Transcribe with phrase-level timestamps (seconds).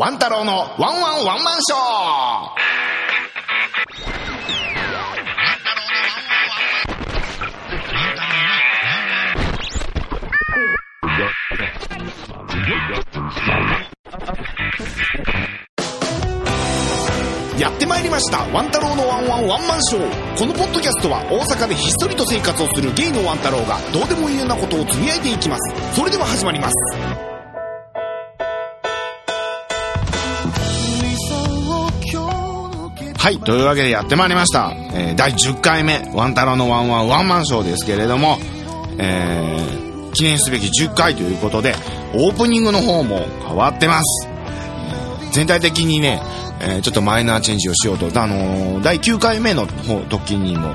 [0.00, 1.78] ワン太郎のワンワンワンマンショー。
[17.60, 18.38] やってまいりました。
[18.54, 20.38] ワン太郎のワンワンワンマンショー。
[20.38, 25.94] このポッドキャストは大阪でひっそりと生活をするゲイのワン太郎がどうでもいいようなことをつぶやいていきます。
[25.94, 26.74] それでは始まります。
[33.22, 38.38] はいというわけでやってまいりました、えー第10回目ワン太郎のワンワンワンマンショーですけれども
[38.98, 41.74] えー記念すべき10回ということで
[42.14, 44.26] オープニングの方も変わってます。
[45.32, 46.20] 全体的にね、
[46.60, 50.74] えーちょっとマイナーチェンジをしようと、あのー第9回目の方時にも、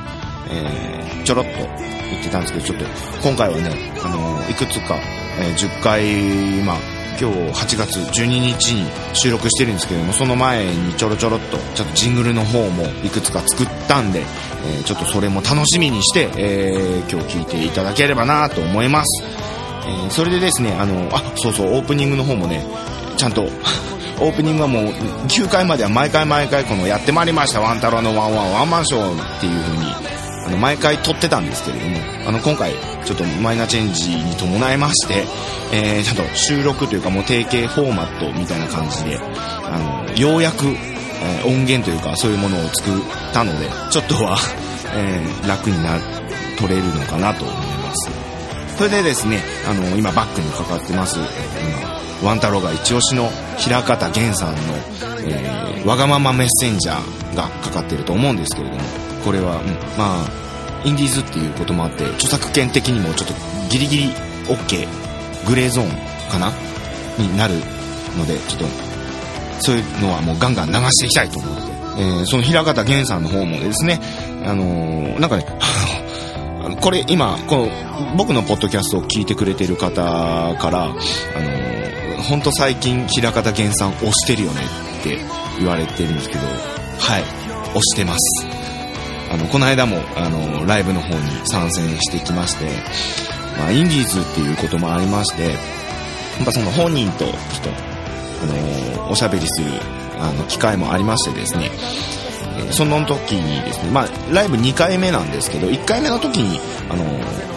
[0.51, 2.85] えーちょろっと言ってたんですけど、ちょっと
[3.27, 3.71] 今回はね、
[4.03, 4.95] あのいくつか、
[5.39, 6.77] え10回、まあ、
[7.19, 19.23] 今日8月12日に収録してるんですけども、その前にちょろちょろっと、ちょっとジングルの方もいくつか作ったんで、えーちょっとそれも楽しみにして、えー今日聞いていただければなと思います。
[19.87, 22.65] えーそれでですね、あの、あ、そうそう、オープニングの方もね、
[23.17, 23.43] ちゃんと、
[24.19, 24.83] オープニングはもう
[25.27, 30.14] 9回までは毎回毎回このやってまいりましたワン太郎のワンワンワンマンショーっていう風に
[30.45, 32.73] あの毎回撮ってたんですけれどもあの今回
[33.05, 35.25] ちょっとマイナーチェンジに伴いまして、
[35.73, 44.37] えーちゃんと収録というかもう定型フォーマットみたいな感じであのようやく、えー音源というかそういうものを作ったのでちょっとは、
[44.95, 45.99] えー楽にな
[46.57, 48.11] 撮れるのかなと思います。
[48.77, 51.25] それでですね、あの、今バックにかかってます、えー
[51.79, 54.57] 今、ワン太郎が一押しの平方源さんの、
[55.27, 58.81] えーわがままメッセンジャーがかかってると思うんですけれども、
[59.23, 59.67] これは、うん
[59.99, 63.33] まあ、インディーズっていうこともあって、著作権的にもちょっと
[63.69, 64.09] ギリギリ
[64.47, 64.87] OK、
[65.47, 65.89] グレーゾーン
[66.31, 66.51] かな？
[67.19, 67.53] になる
[68.17, 68.65] ので、ちょっと、
[69.61, 73.99] そういうのはもうガンガン流していきたいと思って、えーその平方源さんの方もですね、
[74.43, 75.45] あのーなんかね、
[76.65, 77.69] あのこれ今、この
[78.17, 79.93] 僕のポッドキャストを聞いてくれてる方
[80.55, 81.84] から、あのー、
[82.21, 84.61] ほんと最近平方源さん推してるよね
[84.99, 85.19] って
[85.59, 87.23] 言われてるんですけど、はい、
[87.73, 88.47] 推してます。
[89.31, 92.65] あの、この間も、あの、ライブの方に参戦してきまして、
[93.57, 95.49] まあ、インディーズっていうこともありまして、や
[96.41, 97.33] っぱその本人とちょっ
[97.63, 97.69] と、
[98.43, 98.45] あ
[99.05, 99.71] の、おしゃべりする、
[100.19, 102.25] あの、機会もありましてですね、えー
[102.71, 106.59] その時にですね、まあ、ライブ2回目なんですけど、1回目の時に、
[106.89, 107.03] あの、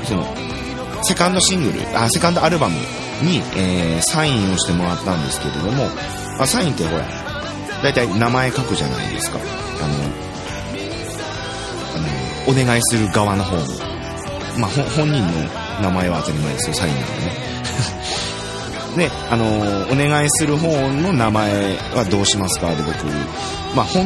[0.04, 0.24] その、
[1.04, 2.76] セカンドシングル、あ、セカンドアルバム
[3.22, 5.84] に、えーサインをしてもらったんですけれども、
[6.38, 7.04] まあ、サインってほら、
[7.82, 9.38] だいたい名前書くじゃないですか。
[9.38, 9.94] あの、
[11.96, 13.62] あの、お願いする側の方も。
[14.58, 15.28] まあ、本人の
[15.82, 17.48] 名前は当たり前ですよ、サインなんでね。
[19.08, 19.44] で、あの
[19.92, 23.06] お願いする方の名前はどうしますかで僕、
[23.76, 24.04] まあ、本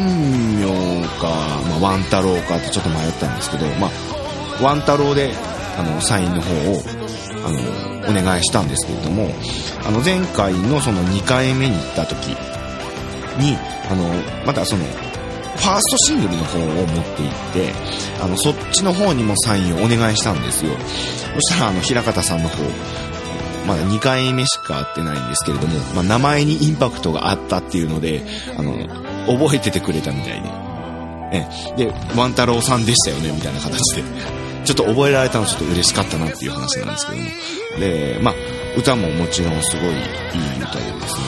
[0.61, 0.67] 名
[1.19, 1.29] か、
[1.81, 3.89] まあ、ワン太郎かってちょっと迷ったんですけど、ま
[4.61, 5.33] あ、ワン太郎で、
[5.79, 6.83] あの、サインの方を、
[7.47, 9.31] あの、お願いしたんですけれども、
[9.87, 12.29] あの、前回のその2回目に行った時
[13.39, 13.57] に、
[13.91, 14.09] あの、
[14.47, 17.73] またその、ファーストシングルの方を持って行って、
[18.23, 20.73] あの、そっちの方にもサインをお願いしたんですよ。
[21.35, 22.63] そしたら、あの、平方さんの方、
[23.67, 28.23] まだ2回目しか会ってないんですけれども、まあ、名前にインパクトがあったっていうので、
[28.57, 28.73] あの、
[29.27, 30.49] 覚えててくれたみたいで。
[31.35, 31.49] え
[31.79, 34.03] え、で、ワン太郎さんでしたよね、みたいな形で。
[34.65, 37.29] ちょっと覚えられたのちょっと嬉しかったなっていう話なんですけども。
[37.81, 38.35] で、まあ、
[38.77, 41.23] 歌ももちろんすごいいい歌でですね、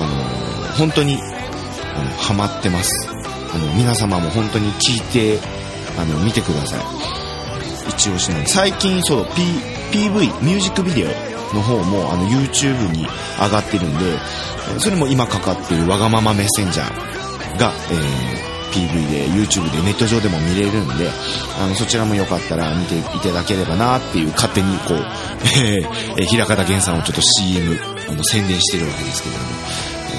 [0.00, 2.90] あの、本当に、あの、ハマってます。
[3.08, 5.38] あの、皆様も本当に聞いて、
[5.98, 7.14] あの、見てください。
[7.88, 9.42] 一押しなんで最近そう P
[9.92, 13.06] PV ミュージックビデオの方もあの YouTube に
[13.40, 14.18] 上がってるんで
[14.78, 21.08] それも今かかってるわがままメッセンジャーが、えー PV で YouTube でネット上でも見れるんで
[21.60, 25.06] あのそちらもよかったら見ていただければなっていう勝手にこう、
[25.56, 29.48] えー平方源さんをちょっと CM あの宣伝してるわけですけれども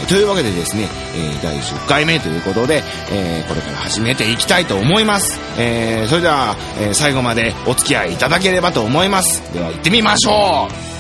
[0.04, 5.38] えというわけでですね、えー第10回目ということで、えーこれから始めていきたいと思います。
[5.58, 9.42] えーそれでは、えー最後までお付き合いいただければと思います。
[9.54, 10.95] では行ってみましょう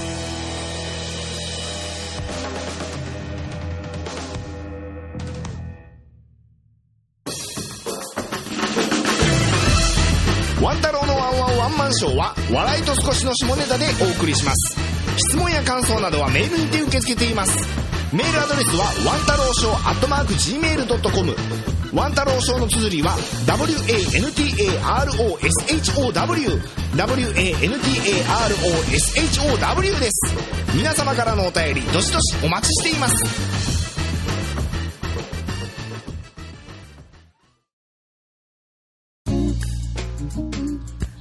[15.66, 17.58] 感想などはメールにて受け付けています。
[18.14, 21.36] メールアドレスはワン太郎ショーアットマーク Gmail.com
[21.94, 23.18] ワン太郎ショーの綴りは
[23.48, 24.22] WANTAROSHOW
[28.56, 30.36] WANTAROSHOW です。
[30.76, 33.85] 皆様からのお便りどしどしお待ちしています。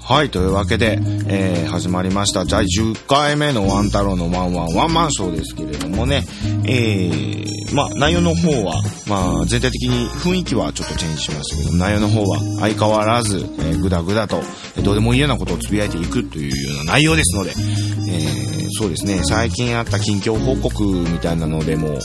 [0.07, 0.99] はい、というわけで、
[1.29, 2.45] えー、始まりました。
[2.45, 6.27] 第10回目のワン太郎のワンワンワンマンショーですけれどもね、
[6.67, 14.43] えー、まあ、内容の方は、まあ、全体的に雰囲気はちょっとチェンジしましたけど、内容の方は相変わらず、えー、ぐだぐだと、
[14.83, 21.99] どうでもいいようなことをつぶやいていくというような内容ですので、えー、そうですね、最近あった近況報告みたいなのでも、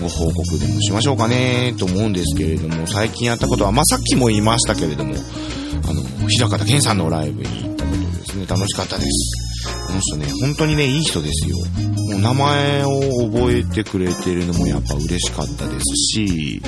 [0.00, 5.14] ご報告でもしましょうかねと思うんですけれども、最近やったことは、まあ、さっきも言いましたけれども、
[6.22, 9.52] あの、平方健さんのライブに行ったことですね、楽しかったです。
[9.86, 11.56] この人ね、本当にね、いい人ですよ。
[11.56, 16.62] もう名前を覚えてくれてるのもやっぱ嬉しかったですし、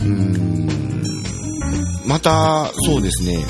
[0.00, 0.68] うーん、
[2.06, 3.44] また、そうですね、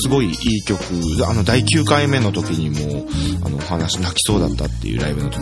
[0.00, 0.82] すごいいい曲、
[1.28, 3.06] あの、第9回目の時にも、
[3.44, 5.40] あの、話、泣きそうだったっていうライブの時、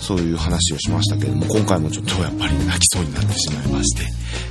[0.00, 4.02] そういう話をしましたけれども、今回もちょっとやっぱり泣きそうになってしまいまして、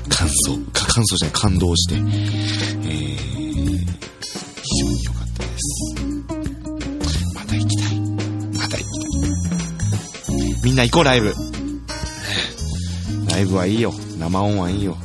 [0.08, 2.02] 感想、か感想じゃない、感動して、えー、
[4.62, 5.96] 非常に良かったです。
[7.36, 8.00] また行きたい。
[8.58, 9.08] また行きた
[10.34, 10.64] い。
[10.64, 11.34] みんな行こう、ライブ。
[13.30, 13.94] ライブはいいよ。
[14.18, 14.98] 生音はいいよ。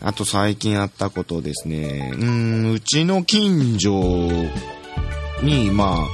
[0.00, 2.12] あと最近あったことですね。
[2.18, 4.28] うん、うちの近所
[5.42, 6.06] に、まあ、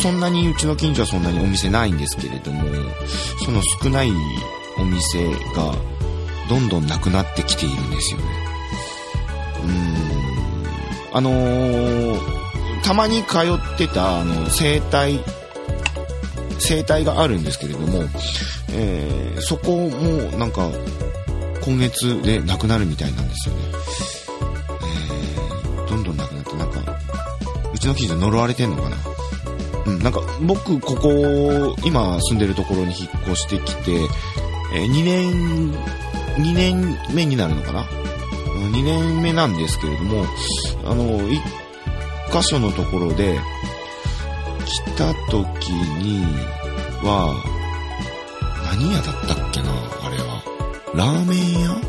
[0.00, 2.62] そんなにうちの近所はそんなにお店ないんですけれども、
[3.44, 4.10] その少ない
[4.78, 5.74] お店が
[6.48, 8.24] どんどんなくなってきているんですよね。
[9.62, 11.16] うーん。
[11.16, 12.18] あのー、
[12.82, 15.20] たまに通ってた、あの、生態、
[16.58, 18.04] 生態があるんですけれども、
[18.72, 20.70] えー、そこもなんか、
[21.62, 23.62] 今月でなくなるみたいなんですよね。
[25.76, 26.98] えー、どんどんなくなって、なんか、
[27.74, 28.96] うちの近所呪われてんのかな？
[29.86, 33.92] うん、なんか僕ここ、今住んでるところに引っ越してきて、
[34.74, 35.72] えー、2年、
[36.36, 37.84] 2年目になるのかな
[38.72, 40.24] ?2 年目なんですけれども、
[40.84, 41.40] あの、1
[42.32, 43.40] 箇所のところで、
[44.66, 46.22] 来た時に
[47.02, 47.34] は、
[48.70, 49.70] 何屋だったっけな
[50.02, 50.42] あれは。
[50.94, 51.80] ラーメン屋？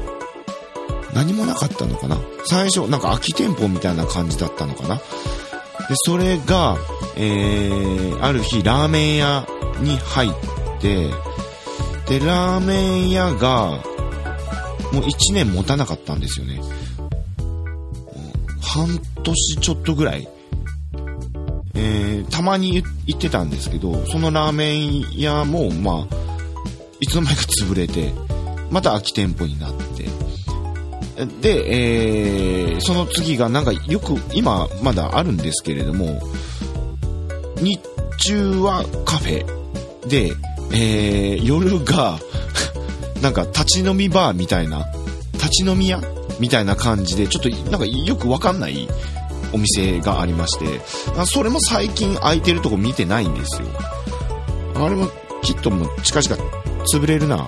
[1.14, 2.18] 何もなかったのかな？
[2.46, 4.96] 最初、なんか空き店舗みたいな感じだったのかな？
[4.96, 5.02] で、
[6.06, 6.78] それが、
[7.16, 9.48] えー、ある日、ラーメン屋
[9.80, 10.32] に入っ
[10.80, 11.10] て、
[12.08, 13.80] で、ラーメン屋が、
[14.92, 16.62] もう1年持たなかったんですよね。
[18.62, 20.28] 半年ちょっとぐらい。
[21.74, 26.16] えー、たまに行ってたんですけど、そのラーメン屋も、まあ、
[27.00, 28.14] いつの間にか潰れて、
[28.70, 30.06] また空き店舗になって、
[31.42, 36.22] で、えー、その次がなんかよく今まだあるんですけれども、
[37.62, 37.80] 日
[38.18, 40.34] 中はカフェで、
[40.74, 42.20] えー、夜が
[43.22, 44.88] なんか立ち飲みバーみたいな、
[45.34, 46.02] 立ち飲み屋
[46.40, 48.88] みたいな感じで、ちょっとなんかよくわかんない
[49.54, 50.66] お店がありまして、
[51.26, 53.68] それも最近空いてるとこ見てないんですよ。
[54.76, 55.10] あれも
[55.44, 56.44] きっともう近々
[56.92, 57.48] 潰れるな、あ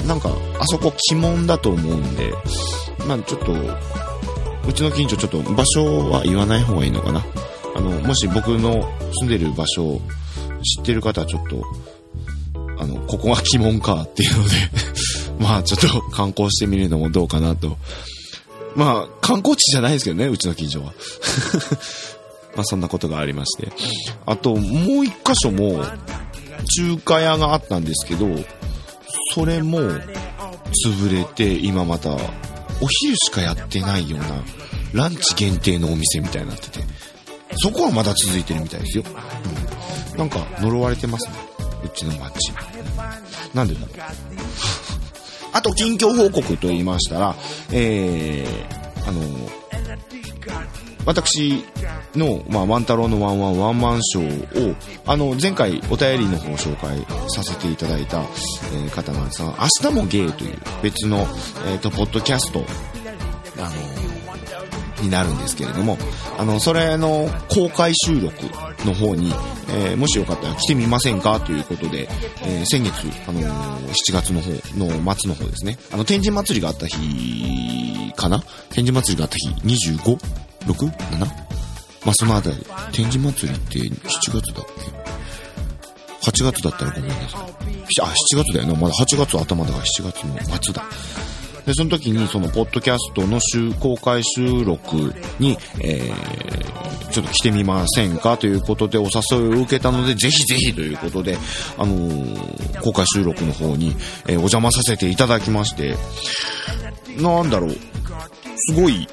[0.00, 0.06] れ。
[0.06, 2.32] なんか、あそこ鬼門だと思うんで、
[3.06, 3.52] まあちょっと、
[4.66, 7.24] うちの近所ちょっと場所は言わない方がいいのかな。
[7.74, 8.88] あの、もし僕の
[9.20, 10.00] 住んでる場所を
[10.62, 11.62] 知ってる方はちょっと、
[12.78, 14.54] あの、ここが鬼門かっていうので
[15.38, 17.76] まあちょっと観光してみるのもどうかなと。
[18.74, 20.92] まあ観光地じゃないですけどね、うちの近所は
[22.56, 23.68] まあそんなことがありまして。
[24.26, 25.84] あともう一箇所も
[26.76, 28.26] 中華屋があったんですけど、
[29.34, 32.10] それも潰れて、今また、
[32.80, 34.44] お昼しかやってないような、
[34.92, 36.80] ランチ限定のお店みたいになってて、
[37.56, 39.04] そこはまだ続いてるみたいですよ。
[40.12, 40.18] うん。
[40.18, 41.34] なんか、呪われてますね。
[41.84, 42.52] うちの町。
[43.52, 43.90] なんでだろう。
[45.52, 47.36] あと、近況報告と言いましたら、
[47.70, 49.22] えー、あの、
[51.06, 51.64] 私
[52.16, 54.74] の、まあ、ワン太郎のワンワンワンマンショーを、
[55.06, 62.64] あの、前回お便りの方を紹介させていただいた、えー、方なんですが、明日もゲイという別の、えっ、ー、と、ポッドキャスト、
[63.58, 64.03] あの、
[65.00, 65.98] になるんですけれども、
[66.38, 68.34] あの、それの公開収録
[68.86, 69.32] の方に、
[69.68, 72.08] えー、もしよかったら来てみませんかということで、
[72.42, 78.42] えー、先月、あのー、7月の方の末の方ですね、あの、天神祭りがあった日かな？
[78.70, 80.18] 天神祭りがあった日、25?
[80.66, 80.90] 6?
[80.90, 81.18] 7?
[82.04, 82.56] まあ、そのあたり。
[82.92, 84.66] 天神祭りって7月だっ
[86.22, 87.40] け ?8 月だったらごめんなさい。
[88.02, 88.74] あ、7月だよね。
[88.74, 90.82] まだ8月頭だから7月の末だ。
[91.66, 93.40] で、その時にそのポッドキャストの
[93.80, 99.10] 公開収録に、えー、ちょっと来てみませんかということでお誘
[99.46, 101.38] いを受けたので、ぜひぜひということで、
[101.78, 105.96] あのー、公開収録の方に、えー、お邪魔させていただきまして、
[107.16, 109.08] なんだろう、すごい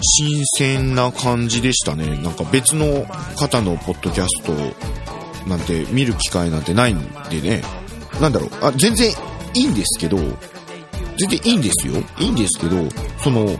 [0.00, 2.06] 新鮮な感じでしたね。
[2.18, 3.06] なんか別の
[3.36, 4.52] 方のポッドキャスト
[5.48, 7.62] なんて見る機会なんてないんでね。
[8.20, 9.12] なんだろう、あ、全然
[9.54, 10.18] いいんですけど、
[11.18, 11.94] 全然いいんですよ。
[12.18, 12.88] いいんですけど、
[13.22, 13.58] その、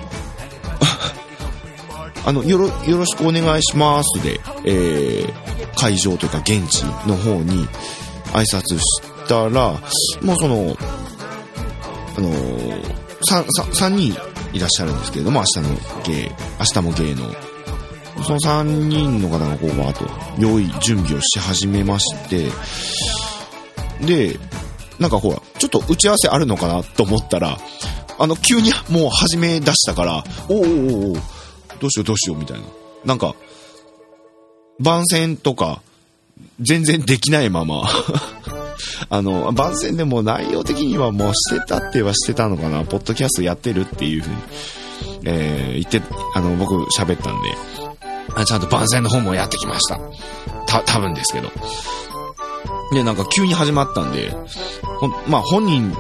[2.25, 7.67] あの、よろ、よろしくお願いしますで、えー、会場というか現地の方に
[8.33, 8.83] 挨拶し
[9.29, 9.71] たら、
[10.23, 10.77] もうその、
[12.17, 12.97] あのー、
[13.31, 14.17] 3、3人
[14.53, 17.35] いらっしゃるんですけれども、明日の芸、明日も芸の、
[18.25, 20.09] その3人の方がこう、わーっと、
[20.39, 22.51] 用意、準備をし始めまして、
[24.05, 24.39] で、
[24.99, 27.59] なんかほら、ちょっと打ち合わせあるのかなと思ったら、
[28.19, 31.17] あの、急にもう始め出したから、おおおお
[31.79, 32.65] どうしようどうしようみたいな。
[33.05, 33.35] なんか、
[34.81, 35.83] 番宣とか、
[36.61, 37.83] 全然できないまま
[39.09, 44.41] あの、番宣でも内容的にはもうしてたってはしてたのかな、ポッドキャストやってるっていう風に、
[45.25, 46.03] えー、言って、
[46.35, 47.51] あの、僕喋ったんで、
[48.35, 49.99] あちゃんと番宣の方もやってきました。
[50.67, 51.51] た、多分ですけど。
[52.93, 54.31] で、なんか急に始まったんで、
[55.01, 55.93] ほまあ本人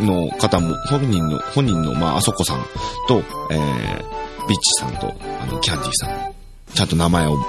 [0.00, 2.64] の方も、本人の、本人の、まああそこさん
[3.08, 6.32] と、えー、ビッチさんと、あの、キャンディさん、
[6.74, 7.44] ちゃんと名前をも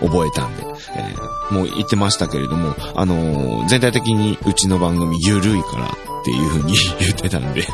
[0.00, 0.62] う覚えたんで、
[0.96, 5.88] えー、もう言ってましたけれども、あのー、全体的にうちの番組ゆるいからっ
[6.24, 7.66] ていう風に 言ってたんで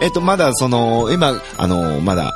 [0.00, 2.34] えっと、まだその、今、あのー、まだ、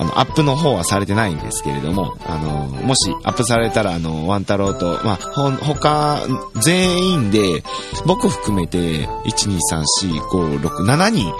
[0.00, 6.18] あの、アップの方はされてないんですけれども、あの、もしアップされたら、あの、ワン太郎と、まあ、ほ、他、
[6.62, 7.62] 全員で、
[8.06, 11.30] 僕含めて、1、2、3、4、5、6、7人、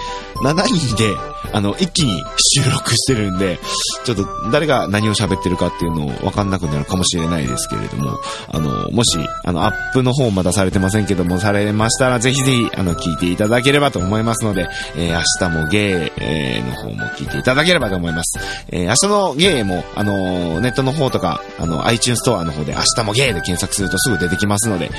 [0.43, 1.15] 7人で、
[1.53, 2.23] あの、一気に
[2.55, 3.59] 収録してるんで、
[4.05, 18.39] ちょっと誰が何を喋ってるかっていうのをわかんなくなるかもしれないですけれども、あの、もし、あの、アップの方まだされてませんけども、されましたら、ぜひぜひ、あの、聞いていただければと思いますので、えー、明日もゲー、えー、の方も聞いていただければと思います。
[18.69, 24.91] えー、明日のゲーも、あの、ネットの方とか、あの、iTunes ストアの方で明日もゲーで検索するとすぐ出てきますので、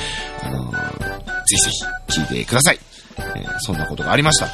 [0.43, 0.77] あの、ぜ
[1.49, 1.71] ひぜ
[2.09, 2.79] ひ聞いてください。
[3.19, 4.47] えー、そんなことがありました。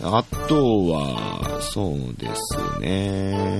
[0.00, 3.58] あとは、そうですね。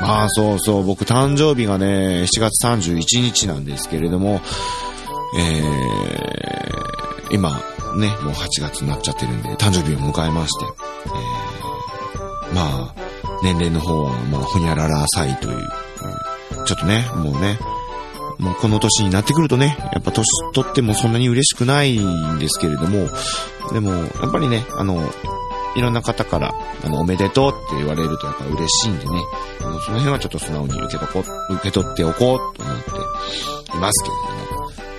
[0.00, 4.40] まあそうそう、僕誕生日がね、7月31日なんですけれども、
[5.38, 7.50] えー、今、
[7.96, 10.64] ね、もう8月になっちゃってるんで、誕生日を迎えまして、
[11.06, 13.03] えー、まあ、
[13.44, 15.68] 年齢の方は、まあ、ほにゃららさいという、
[16.64, 17.58] ちょっとね、もうね、
[18.38, 23.08] もうこの年になってくるとね、やっぱ年取ってもそんなに嬉しくないんですけれども、
[23.72, 24.98] でも、やっぱりね、あの、
[25.76, 29.12] いろんな方から、あの、おめでとうって言われるとやっぱ嬉しいんでね、
[29.60, 34.16] あの、その辺はちょっと素直に受けと、受け取っておこうと思っていますけれ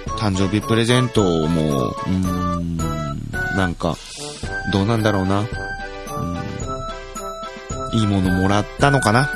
[0.08, 2.78] ども、誕生日プレゼントも、うーん、
[3.56, 3.96] なんか、
[4.72, 5.48] どうなんだろうな。
[7.96, 9.30] いいものもらったのかな？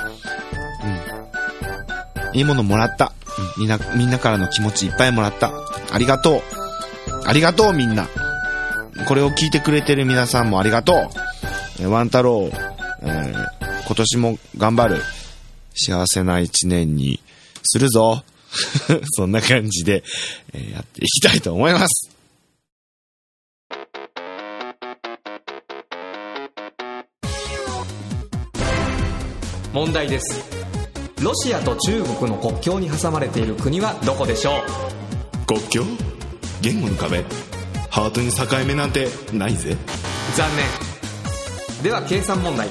[2.31, 2.37] うん。
[2.37, 3.13] いいものもらった。
[3.57, 5.51] みんな、みんなからの気持ちいっぱいもらった。
[5.91, 6.41] ありがとう。
[7.25, 8.07] ありがとうみんな。
[9.07, 11.09] これを聞いてくれてる皆さんもありがとう。
[11.81, 12.51] えワン太郎、
[13.01, 15.01] えー、今年も頑張る。
[15.73, 17.21] 幸せな一年に
[17.63, 18.23] するぞ。
[19.11, 20.03] そんな感じで、
[20.53, 22.18] えー、やっていきたいと思います。
[29.79, 30.43] 問題です。
[31.23, 35.45] ロシアと中国の国境に挟まれている国はどこでしょう？
[35.47, 35.83] 国境？
[36.61, 37.23] 言語の壁？
[37.89, 39.77] ハートに境目なんてないぜ。
[40.35, 41.81] 残念。
[41.81, 42.67] では計算問題。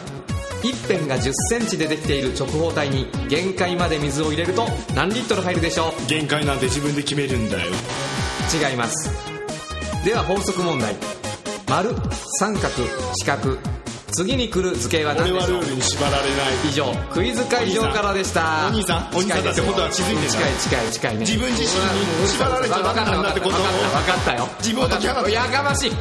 [0.63, 6.07] 一辺が1 0センチでできている直方体に限界まで水を入れると何リットル入るでしょう？
[6.09, 7.73] 限界なんて自分で決めるんだよ。
[8.53, 9.11] 違います。
[10.05, 10.95] では法則問題。
[11.71, 11.95] 丸
[12.39, 12.69] 三角
[13.17, 13.57] 四角
[14.13, 15.61] 次に来る図形は何でしょう？
[15.61, 16.33] ルールに縛られない。
[16.71, 18.67] 以上クイズ会場からでした。
[18.67, 19.09] お兄さん。
[19.15, 21.21] お兄さんだってことは気づいて近い近い近いね。
[21.21, 21.69] 自分自身
[22.23, 24.49] に縛られちゃダメなんだってこと分かったよ。
[24.61, 25.93] 自分とキャラやかましい。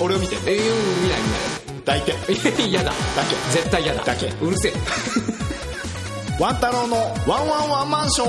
[0.00, 0.36] 俺を見て。
[0.36, 1.98] えー、見ない見ない。
[1.98, 2.02] 抱い
[2.56, 2.62] て。
[2.62, 2.90] 嫌だ。
[2.90, 3.34] だけ。
[3.52, 4.04] 絶対嫌だ。
[4.04, 4.26] だけ。
[4.40, 4.72] うるせえ。
[6.40, 6.96] ワン太郎の
[7.26, 8.28] ワンワンワンマンショー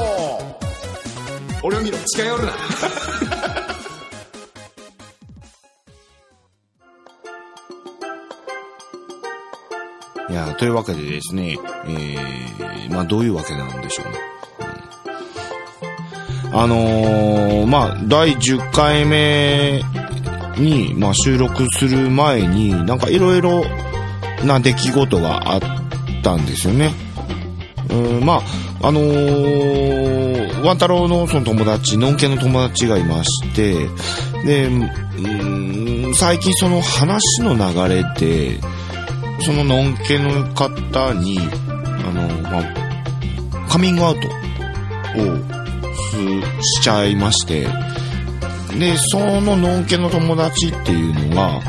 [1.64, 1.98] 俺を見ろ。
[2.08, 2.54] 近寄るな
[10.30, 11.58] いやというわけでですね、
[11.88, 14.20] えー、まあどういうわけなんでしょうね。
[16.46, 19.82] うん、あのー、まあ、第10回目
[20.58, 23.64] に、まあ、収録する前に、なんかいろいろ
[24.44, 25.62] な出来事があっ
[26.24, 26.92] たんですよね。
[27.90, 28.42] うん、ま
[28.82, 33.88] あ、あのー、ワン太郎のその友達、のんけの友達がいまして、
[34.46, 38.60] で、うん、最近その話の流れで、
[39.40, 44.32] そののんけの方に、あの、まあ、カミングアウトを
[46.62, 47.68] しちゃいまして、
[48.78, 51.60] で、そののんけの友達っていうのが、あ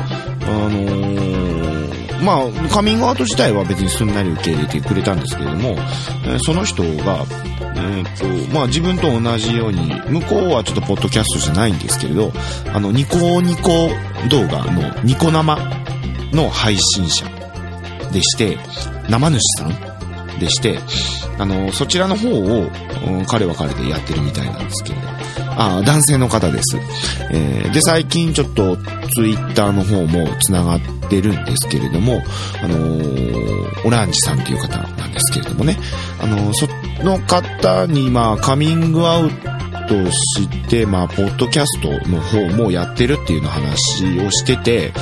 [0.51, 5.75] のー、まあ、カミングアウト自体は別にすんなり受け入れてくれたんですけれども、
[6.25, 7.25] えその人が、
[7.75, 12.31] えー、っと、まあ自分と同じように、向こうはちょっとポッドキャストじゃないんですけれど、
[12.73, 13.89] あの、ニコニコ
[14.29, 15.57] 動画のニコ生
[16.33, 17.38] の配信者
[18.11, 18.57] でして、
[19.09, 20.79] 生主さんでして、
[21.37, 22.69] あの、そちらの方を、
[23.07, 25.07] うん、彼は彼でやってるみたいなんですけれど、
[25.57, 26.77] あ、男性の方です。
[27.31, 28.77] えー、で、最近ちょっと
[29.15, 32.21] ツイッターの方も繋がってるんですけれども、
[32.63, 35.77] あのー、オランジさんっていう方なんですけれどもね、
[36.21, 36.67] あのー、そ
[37.03, 39.29] の方に、まあ、カミングアウ
[39.87, 44.93] トして、まあ、ポッドキャストの方もやってるっていうの話をしてて、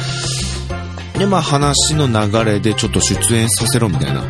[1.18, 4.24] で、まあ話の流れでちょっと出演させろみたいな、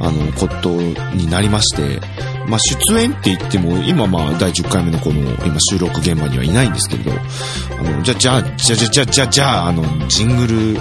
[0.00, 0.70] あの、こと
[1.14, 2.00] になりまして、
[2.46, 10.80] まあ出演って言っても、今まあ第10回目のこの、今収録現場にはいないんですけれど、あの、じゃ、じゃあ、じゃ、じゃ、じゃ、じゃ、じゃあ、あの、ジングル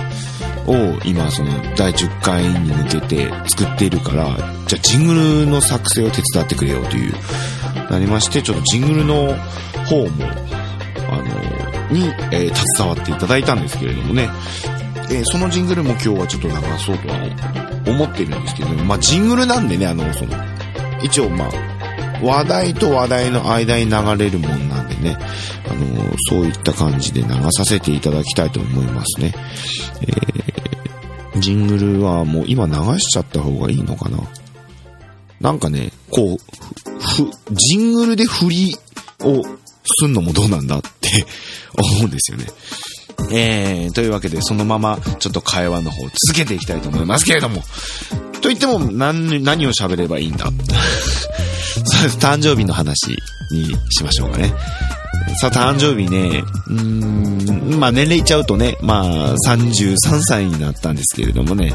[0.67, 7.13] を今その第10回に向けて作っているから、じゃあジングルの作成を手伝ってくれよという、
[7.89, 9.36] なりまして、ちょっとジングルの
[9.86, 10.25] 方も、
[11.10, 11.57] あの、
[11.89, 14.29] に、えー、携わっていただいたんですけれどもね、
[15.09, 20.35] えー、そのジングルも今日はちょっと流そうとは思ってるんですけど、まあ、ジングルなんでね、あの、その、
[21.01, 21.51] 一応まあ、
[22.21, 25.17] 話題と話題の間に流れるもんなんでね、
[25.69, 29.33] あの、そういった感じで流させていただきたいと思いますね。
[30.01, 34.17] えー、ジングルはもう今流しちゃった方がいいのかな
[35.39, 36.37] なんかね、こう、
[36.99, 38.75] ふ、ジングルで振り
[39.21, 39.43] を
[40.01, 41.25] すんのもどうなんだって
[41.77, 42.45] 思うんですよね。
[43.31, 47.62] えー、というわけで、そのまま、ちょっと会話の方を続けていきたいと思いますけれども。
[48.41, 50.45] と言っても、何、何を喋ればいいんだ？
[50.45, 50.51] そ
[51.99, 53.17] うです、誕生日の話
[53.51, 54.53] にしましょうかね。
[55.41, 61.73] さあ、誕生日ね、うーん、まあ年齢いっちゃうとね、まあ33歳になったんですけれどもね、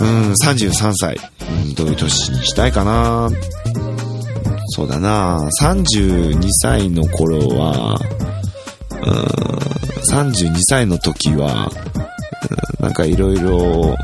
[0.00, 1.18] うん、33歳、
[1.64, 3.28] うん、どういう年にしたいかな？
[4.68, 5.48] そうだな。
[5.62, 7.98] 32歳の頃は、
[9.06, 9.12] うん、
[10.12, 11.70] 32歳の時は、
[12.80, 13.96] なんかいろいろ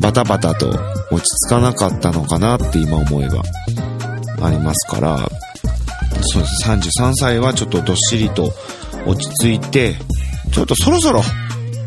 [0.00, 0.68] バタバタと
[1.10, 3.42] 落ち着かなかったのかなって今思えば
[4.46, 5.18] ありますから、
[6.20, 6.68] そうです。
[6.68, 8.52] 33歳はちょっとどっしりと
[9.06, 9.96] 落ち着いて、
[10.52, 11.22] ちょっとそろそろ、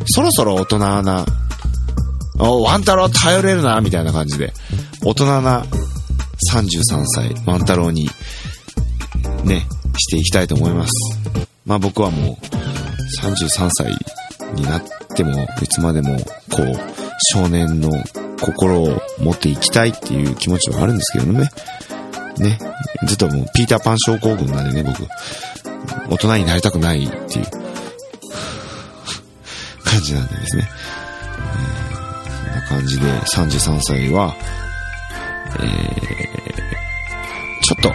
[0.06, 1.26] そろそろ大人な、
[2.40, 4.54] おワン太郎頼れるな、みたいな感じで、
[5.04, 5.66] 大人な
[6.54, 8.10] 33歳、ワン太郎に、
[9.44, 9.66] ね、
[9.98, 11.51] していきたいと思います。
[11.66, 12.36] まあ僕はもう
[13.24, 13.96] 33歳
[14.56, 14.84] になっ
[15.16, 16.18] てもいつまでも
[16.50, 16.74] こう
[17.34, 17.92] 少年の
[18.42, 21.50] 心を持っていきたいっていう気持ちはあるんですけどね。
[22.40, 22.58] ね。
[23.08, 25.08] ずっともうピーターパン症候群なんでね、僕。
[26.10, 27.46] 大人になりたくないっていう
[29.84, 30.70] 感じなんでですね。
[32.46, 34.36] そんな感じで33歳は、
[35.60, 35.68] えー、
[37.64, 37.94] ちょっと、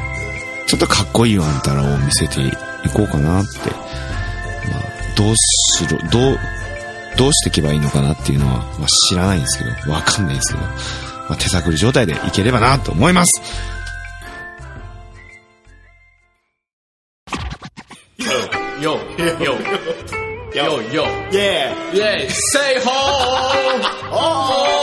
[0.67, 2.41] ちょっとかっこいいワンタラを見せて
[2.87, 3.70] いこうかなって。
[3.70, 6.38] まあ、どうしろ、どう、
[7.16, 10.70] どうしていけばいいのかなっていうのは、まあ、知らないんですけど、わかんないんですけど、ま
[11.31, 13.42] あ、手探り状態でいければなと思います。
[18.79, 19.57] Yo, yo, yo,
[20.53, 22.90] yo, yo, yeah, yeah, say ho!
[24.12, 24.76] Oh,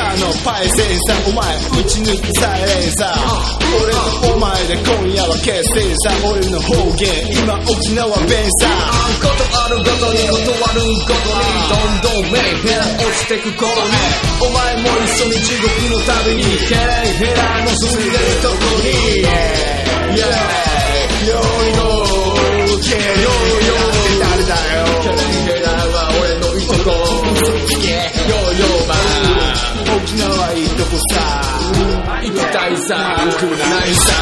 [0.00, 6.10] ーのパイセンサーお前打ち抜いてサイレンサー俺とお前で今夜は決戦さ。
[6.24, 8.68] 俺の方言今沖縄弁さ。
[9.20, 10.40] ことあるごとに断
[10.74, 13.92] るごとにどんどんメイヘラ落ちてくことに。
[14.40, 18.88] お前も一緒に地獄の旅にヘライヘラの住んでるとこに。
[19.18, 19.36] Yeah,
[20.16, 20.48] yeah,
[21.28, 21.42] yo,
[21.76, 21.84] yo,
[22.88, 23.32] yeah, yo,
[23.68, 23.76] yo
[24.18, 24.88] 誰だよ。
[25.02, 26.90] ケレンヘラは俺のいとこ。
[27.84, 28.77] Yeah, yo,
[30.08, 31.20] yo 沖縄いいとこさ
[32.22, 34.12] 行きたいさ行くないさ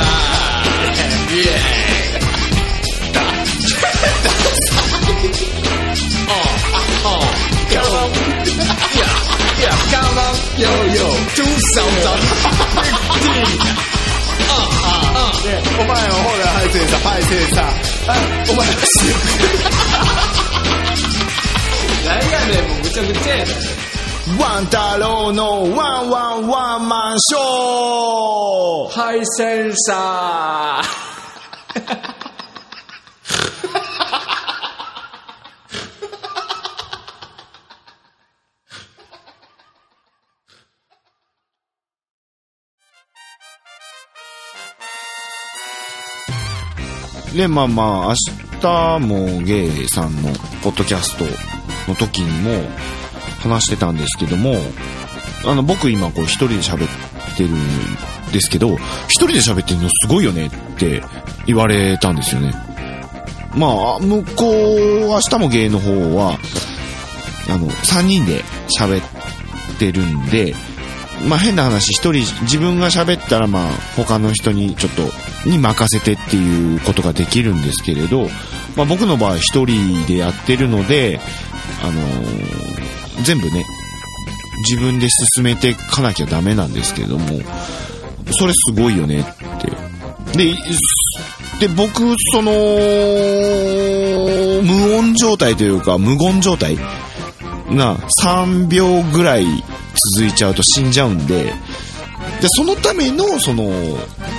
[1.30, 1.56] Yeah
[7.66, 8.10] Come on,
[8.96, 9.10] yeah,
[9.60, 12.16] yeah, come on, yo, yo, 2015.
[15.78, 17.64] お前はほら、ハイセンサー、パイセンサー。
[18.50, 18.74] お前は
[22.06, 23.85] 何やねん、もうぐちゃぐちゃやね
[24.26, 28.90] ワン太郎のワンワンワンマンショー。
[28.90, 30.96] ハイセンサー。
[47.36, 48.14] で、まあまあ、明
[48.60, 50.30] 日もゲイさんの
[50.64, 51.24] ポッドキャスト
[51.88, 52.64] の時にも、
[53.40, 54.54] 話してたんですけども、
[55.44, 58.76] あの、僕今こう一人で喋ってるんですけど、
[59.08, 61.02] 一人で喋ってるのすごいよねって
[61.46, 62.52] 言われたんですよね。
[63.54, 66.38] まあ、向こう、明日もゲイの方は、
[67.48, 68.44] あの、三人で
[68.78, 69.02] 喋っ
[69.78, 70.54] てるんで、
[71.26, 78.28] まあ変な話、一人、自分が喋ったらまあ他の人にちょっと、に任せてっていうことができるんですけれど、
[78.76, 81.20] まあ僕の場合一人でやってるので、
[81.82, 82.75] あのー
[83.22, 83.64] 全部ね、
[84.68, 87.40] 自分で進めてかなきゃダメなんですけれども、
[88.38, 89.24] それすごいよねっ
[89.60, 89.70] て。
[90.36, 90.54] で、
[91.60, 92.52] で、僕、その、
[94.62, 96.76] 無音状態というか、無言状態
[97.70, 99.46] が3秒ぐらい
[100.16, 101.52] 続いちゃうと死んじゃうんで、で、
[102.48, 103.70] そのための、その、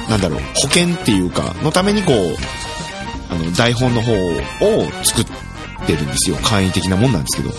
[0.10, 2.36] なんだろう、保険っていうか、のためにこう、
[3.30, 5.26] あの、台本の方を作っ
[5.88, 6.38] てるんですよ。
[6.38, 7.54] 簡易的なもんなんですけど。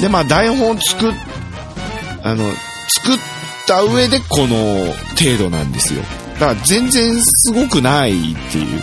[0.00, 1.14] で、まあ、台本作っ、
[2.22, 2.44] あの、
[2.88, 3.18] 作っ
[3.66, 6.02] た上でこの程度なんですよ。
[6.34, 8.82] だから全然すごくないっていう。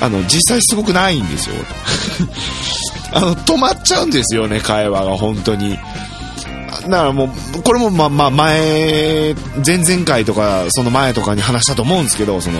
[0.00, 1.56] あの、実際すごくないんですよ。
[3.12, 5.78] あの、止まっちゃうんですよね、会話が本当に。
[6.88, 12.58] だからもう、これもままあ前、前々回とか、その前とかに話したと思うんですけど、その、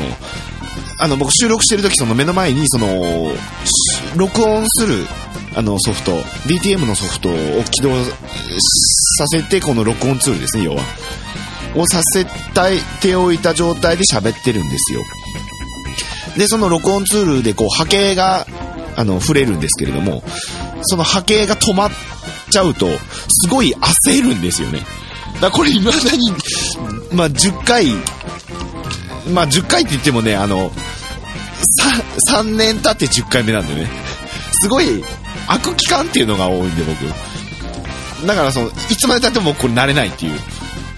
[0.99, 3.33] あの、僕収録してる時その目の前に、その、
[4.17, 5.07] 録音する、
[5.57, 6.13] あのソフト、
[6.49, 7.33] DTM のソフトを
[7.71, 10.83] 起動させて、この録音ツールですね、要は。
[11.77, 15.03] をさせたいておいた状態で喋ってるんですよ。
[16.37, 18.47] で、その録音ツールでこう波形が、
[18.97, 20.23] あの、触れるんですけれども、
[20.83, 21.91] その波形が止まっ
[22.51, 22.87] ちゃうと、
[23.29, 23.75] すごい
[24.07, 24.85] 焦るんですよね。
[25.41, 26.33] だこれ未だに、
[27.13, 27.87] まあ、10回、
[29.33, 30.71] まあ、10回って言ってもね、あの、
[32.31, 33.89] 3, 3年経って10回目なんでね。
[34.63, 35.05] すごい、
[35.49, 38.27] 悪期間っていうのが多いんで、僕。
[38.27, 40.33] だから、その、いつまで経ってもこれ慣れないっていう。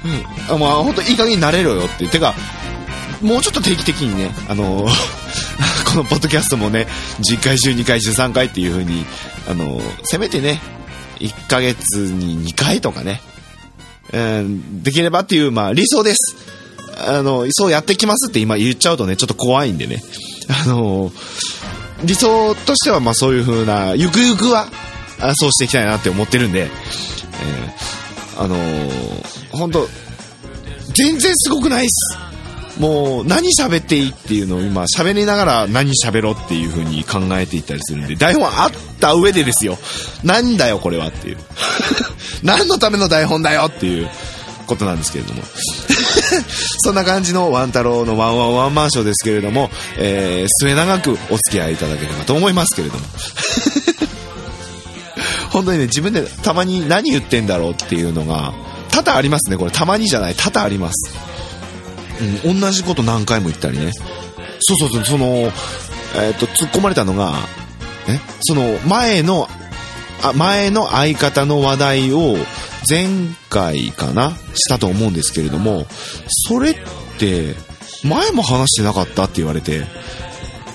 [0.05, 0.55] うん。
[0.55, 2.11] あまあ、本当いい加減に慣れろよっていう。
[2.11, 2.35] てか、
[3.23, 4.87] もうちょっと定期的にね、あの、
[5.87, 6.87] このポッドキャストもね、
[7.21, 9.05] 10回、12回、13回っていう風に、
[9.49, 10.61] あの、せめてね、
[11.19, 13.21] 1ヶ月に2回とかね、
[14.13, 16.37] うん、できればっていう、まあ、理想です。
[17.09, 20.03] あの、そうやってきますって今言っちゃうとね、ちょっと怖いんでね。
[20.65, 21.13] あの、
[22.05, 24.69] 理想としては、まあそういう風な、ゆくゆくは、
[25.19, 27.97] あそうしていきたいなって思ってるんで、えー
[28.39, 28.57] あの
[29.51, 29.89] 本当
[30.93, 32.19] 全然すごくないっす。
[32.81, 39.79] もう何喋っていいっていうのを今喋りながら何喋ろうっていう風に考えていったりするんで、台本あった上でですよ。
[40.25, 41.39] なんだよこれはっていう。
[42.43, 44.11] 何のための台本だよっていう
[44.67, 45.43] ことなんですけれども。
[46.83, 53.05] そんな感じのワン太郎のワンワンワンマンショーですけれども、えー、末永くお付き合いいただければと思いますけれども。
[55.51, 58.53] 本当にね、自分でたまに何言ってんだろうっていうのが、
[58.91, 59.57] 多々ありますね。
[59.57, 61.13] これたまにじゃない、多々あります。
[62.45, 63.93] うん、同じこと何回も言ったりね。
[64.61, 65.53] そうそうそう、その、
[66.17, 67.35] えっ、と、突っ込まれたのが、
[68.09, 68.19] え？
[68.41, 69.49] その、前の、
[70.23, 72.37] あ、前の相方の話題を、
[72.89, 73.09] 前
[73.51, 75.87] 回かなしたと思うんですけれども、
[76.49, 76.75] それっ
[77.19, 77.55] て、
[78.05, 79.81] 前も話してなかったって言われて、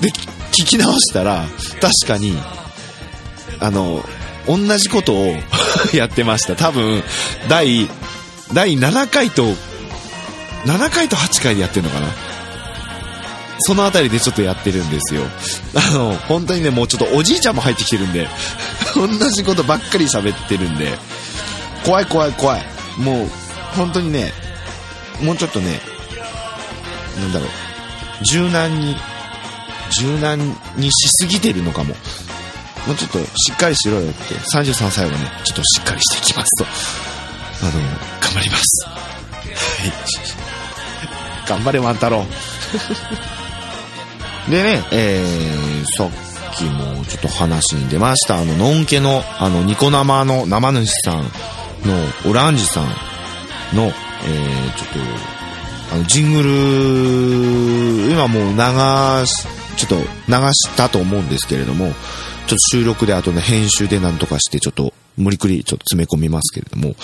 [0.01, 0.10] で、
[0.51, 1.45] 聞き直したら、
[1.80, 2.38] 確かに、
[3.60, 4.04] あの、
[4.47, 5.36] 同じことを
[5.93, 6.56] やってました。
[6.56, 7.04] 多分、
[7.47, 7.89] 第、
[8.54, 9.45] 第7回と、
[10.65, 12.08] 7回と8回でやってるのかな
[13.62, 15.21] そのあたりでちょっとやってるんですよ。
[15.76, 18.28] あの、本当にね、もうちょっとおじいちゃんも入ってきてるんで、
[18.95, 20.97] 同じことばっかり喋ってるんで、
[21.86, 22.65] 怖い怖い怖い。
[22.97, 23.30] もう、
[23.76, 24.34] 本当にね、
[25.21, 25.82] もうちょっとね、
[27.19, 27.50] なんだろう、
[28.26, 28.95] 柔軟に、
[29.91, 30.39] 柔軟
[30.76, 31.95] にしすぎてるのかも。
[32.88, 36.65] もうちょっとしっかりしろよって、33歳はね、ちょっとしっかりしていきますと、
[37.67, 37.71] あの、
[38.19, 38.86] 頑張ります。
[38.88, 38.91] は
[41.45, 41.47] い。
[41.47, 42.26] 頑張れ、ワン太郎。
[44.49, 51.23] でね、えー、さっきもちょっと話に出ました、あの、のんけの、あの、ニコ生の生主さん
[51.88, 52.86] のオランジさん
[53.75, 53.91] の、えー、
[54.75, 56.43] ちょっと、あの、ジング
[58.08, 59.45] ル、今もう流し、
[59.77, 59.95] ちょっと
[60.27, 61.93] 流したと思うんですけれども、ちょっ
[62.49, 66.95] と収録で後で編集でなんとかして、ちょっと無理くりちょっと詰め込みますけれども、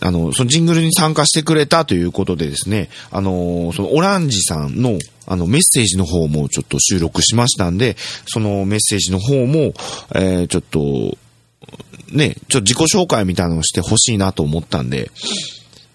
[0.00, 9.72] あの、そのジングルに参加してくれたということでですね、あの、そのオランジさんの、あの、メッセージの方もちょっと収録しましたんで、そのメッセージの方も、
[10.14, 11.18] えー、ちょっと、
[12.12, 15.10] ね、ちょっと自己紹介みたいなのをしてほしいなと思ったんで、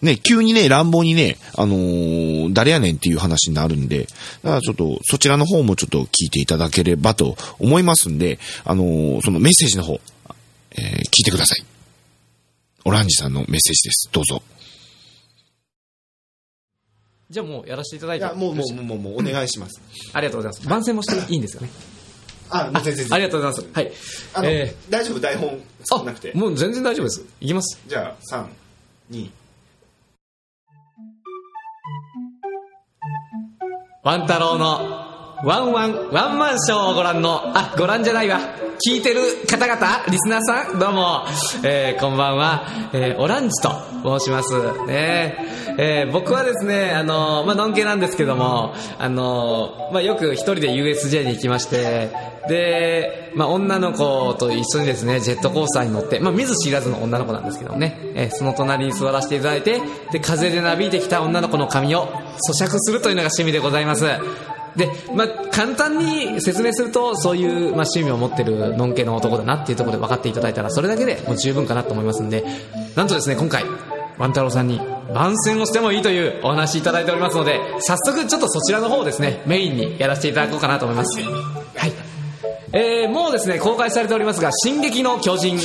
[0.02, 4.08] ね、急にね、乱暴にね、あのー誰やねんっていう話になるんで、
[4.44, 10.00] だからちょっと、そちらの方もちょっと聞いていただければと思いますんで、あのーそのメッセージの方、
[10.72, 11.75] えー聞いてください。
[12.86, 14.10] オランジさんのメッセージです。
[14.12, 14.42] どうぞ。
[17.30, 18.26] じゃあもうやらせていただいて。
[18.26, 19.82] もう、もう、もう、もう、お願いします。
[20.14, 20.70] ありがとうございます。
[20.70, 21.70] 番宣もしていいんですよね？
[22.52, 23.74] あ、もう全然ありがとうございます。
[23.74, 23.92] はい。
[24.36, 26.32] あの、え大丈夫、台本ー少なくて。
[26.36, 27.26] もう全然大丈夫です。
[27.42, 27.82] いきます。
[27.88, 28.46] じゃあ、3、
[29.12, 29.30] 2、
[34.04, 34.66] ワン太郎の
[35.44, 38.40] ワンワンワンマンショーをご覧の、あ、ご覧じゃないわ。
[38.84, 41.26] 聞いてる方々、リスナーさん、どうも、
[41.64, 43.72] えー、こんばんは、えー、オランジと
[44.20, 44.54] 申します。
[44.86, 45.38] ね
[45.78, 52.12] えー、僕はですね、あの、まあ、のんけなんですけども、あの、まあ、よく一人で USJ に行きまして、
[52.50, 62.08] で、まあ、女の子と一緒にですね、ジェットコースターに乗って、まあ、見ず知らずの女の子なんですけどもね、えーその隣に座らせていただいて、で、風でなびいてきた女の子の髪を
[62.50, 64.06] 咀嚼するというのが趣味でございます。
[64.76, 72.44] で、まあ、簡単に説明すると、そういう、まあ、趣味を持ってるのんけの男だなっていうところで分かっていただいたら、それだけでもう十分かなと思いますんで、
[72.96, 73.64] なんとですね、今回、
[74.18, 74.80] ワン太郎さんに
[75.14, 81.22] 番宣をしてもいいというお話いただいておりますので、早速ちょっとそちらの方をですね、メインにやらせていただこうかなと思います。
[81.22, 82.15] はい。
[82.78, 85.58] えーもうですね、公開されておりますが、進撃の巨人、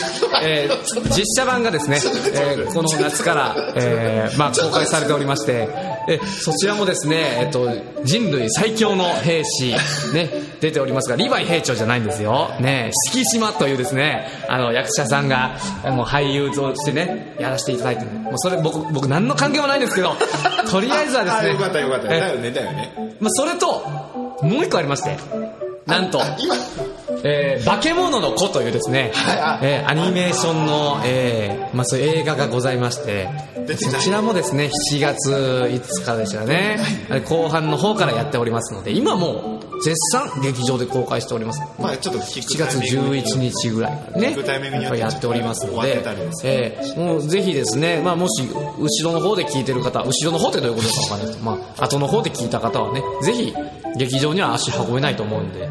[0.44, 1.98] えー実写版がですね、
[2.34, 5.68] えーこの夏から、えーまあ、公開されておりまして、
[6.08, 7.68] えーそちらもですね、えっと、
[8.04, 9.74] 人類最強の兵士、
[10.14, 12.50] ね、出ておりますが、リヴァイ兵長じゃないんですよ。
[12.60, 15.56] ね、敷島というですね、あの、役者さんが、
[15.90, 20.14] もう俳優としてね、やらせていただいてるもうそれ僕、僕何の関係もないんですけど、
[20.70, 22.14] とりあえずはですあ、ね、よかったよかった。
[22.14, 23.16] えだよね、だよね。
[23.20, 23.66] まあ、それと、
[24.42, 25.16] もう一個ありまして、
[25.90, 26.54] なんと、今、
[27.24, 29.12] えー、化け物の子というですね、
[29.62, 33.28] えーアニメーションの、えーまあ、そういう映画がございまして
[33.76, 36.78] そちらもですね7月5日でしたね。
[37.28, 41.62] 後半の方からやっておりますので今もう絶賛劇場で公開しております。
[41.78, 46.02] まあちょっと聞7月11日ぐらいからね聞くタイミングによってやっておりますので
[46.44, 53.54] えーもうぜひですね、まあ、もし後ろの方で聞いてる方後ろの方ってどういうことかわかんないですけど、まあ、後の方で聞いた方はねぜひ
[53.96, 55.68] 劇場には足運べないと思うんで、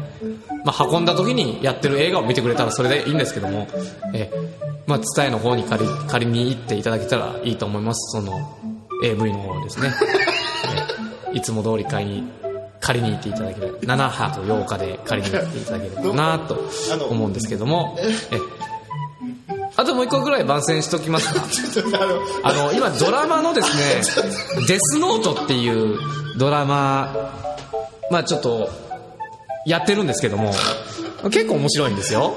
[0.64, 3.66] まあ、運んだ時にやってる映画を見てくれたらそれでいいんですけども、
[4.14, 4.50] えー
[4.86, 8.18] まあ、伝えの方に借り借りに行っていただけたらいいと思います。
[8.18, 8.58] その
[9.02, 9.92] AV の方をですね、
[10.74, 12.24] えーいつも通り買いに
[12.80, 16.58] 借りに行っていただければ7泊8日で借りに行っていただければなと
[17.08, 18.38] 思うんですけどもえ
[19.76, 21.42] あともう一個ぐらい番宣しときますか。
[22.42, 24.02] あの今ドラマのですね
[24.66, 25.98] 「デスノート」っていう
[26.36, 27.49] ドラマ
[28.10, 28.68] まあちょっと
[29.66, 30.52] やってるんですけども
[31.24, 32.34] 結構面白いんですよ。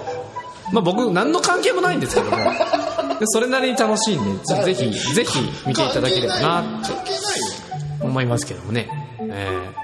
[0.72, 6.94] まあ僕何の関係もないんですけどもでそれなりに楽しいんでぜぜひぜひ見ていただければなって
[8.02, 8.90] 思いますけどもね。
[9.22, 9.84] ええ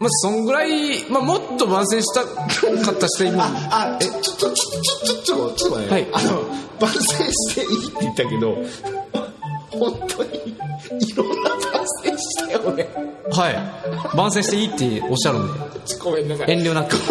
[0.00, 6.44] まあそんぐらい、まあ、もっと番宣したかったして今あ、え、ちょ、ちょ、ちょ、ちょ、ちょ、ちょ、ちょっと待って、はいあの、
[6.80, 8.56] 番宣していいって言ったけど、
[9.70, 10.30] 本当に、
[11.00, 12.88] いろんな番宣したよね。
[13.30, 15.70] はい番宣していいっておっしゃるんで
[16.02, 16.50] ごめんなさい。
[16.50, 16.96] 遠慮なく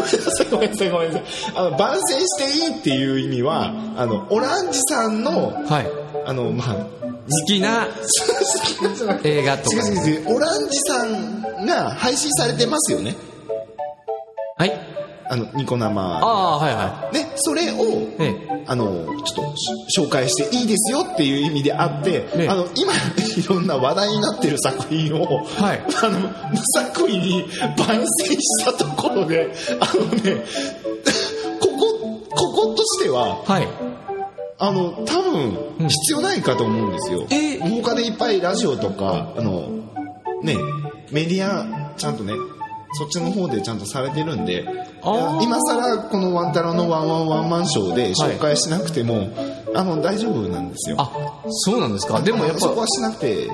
[0.51, 1.23] ごめんなさい、ごめんなさい。
[1.55, 5.87] あの、番宣していいっていう意味は、あの、オランジさんの、はい
[6.25, 7.87] あの、まあ、好きな
[9.23, 13.15] 映画とか違う違う違う、オランジさんが配信されてますよね。
[14.57, 14.71] はい
[15.31, 16.01] あの、ニコ生。
[16.01, 18.63] ああはいはね、それを、いええ。
[18.65, 25.81] あの、ちょっとし紹介していいですよっていう意味であって、ねあの、今、いろんな話題になってる作品を、はい。
[26.03, 27.45] あの、無作為に
[27.77, 30.43] 番宣したところで、あのね、
[31.59, 33.67] ここ、こことしては、はい。
[34.57, 37.27] あの、多分、必要ないかと思うんですよ。
[37.29, 39.69] え他でいっぱいラジオとか、あの、
[40.41, 40.57] ね、
[41.11, 42.33] メディア、ちゃんとね、
[42.93, 44.65] そっちの方でちゃんとされてるんで、
[45.41, 49.29] 今更このワンタロのワンワンワンマンショーで紹介しなくても、
[49.73, 50.95] あの、大丈夫なんですよ。
[50.99, 51.09] あ
[51.49, 52.21] そうなんですか？
[52.21, 53.47] でもやっぱそこはしなくて、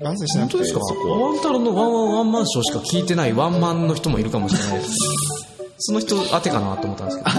[0.00, 0.80] 番宣しなくて、ですか。
[0.80, 4.94] ワンタロのワンワンワンマンショーしか聞いてないワンマンの人もいるかもしれないです。
[5.84, 7.30] その人当てかなと思ったんですけど。
[7.30, 7.32] あ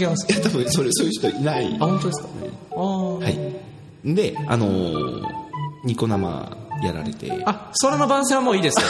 [0.00, 0.32] 違います。
[0.32, 1.76] いや、多分、それ、そういう人いない。
[1.80, 2.28] あ本当ですか？
[2.76, 4.14] ああはい。
[4.14, 5.22] で、あのー
[5.84, 8.86] ニコ生やられて、あそれの番宣はもういいですよ。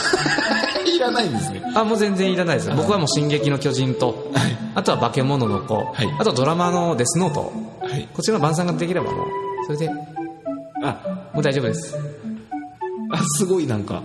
[0.95, 1.63] いらないんですね。
[1.75, 4.31] あもう全然いらないです僕はもう「進撃の巨人と」
[4.75, 6.09] あとは「化け物の子」い。
[6.19, 8.09] あとドラマの「デスノート」はい。
[8.13, 9.27] こちらの番宣ができればもう
[9.67, 10.07] それでも
[10.83, 11.97] あ、う大丈夫です。
[13.11, 14.03] あ、すごいなんか、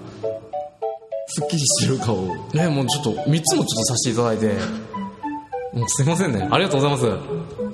[1.28, 2.15] すっきりしてる顔。
[2.54, 4.54] ねもうちょっと3つもちょっとさせていただいて。
[5.74, 6.48] もうすいませんね。
[6.50, 7.68] ありがとうございます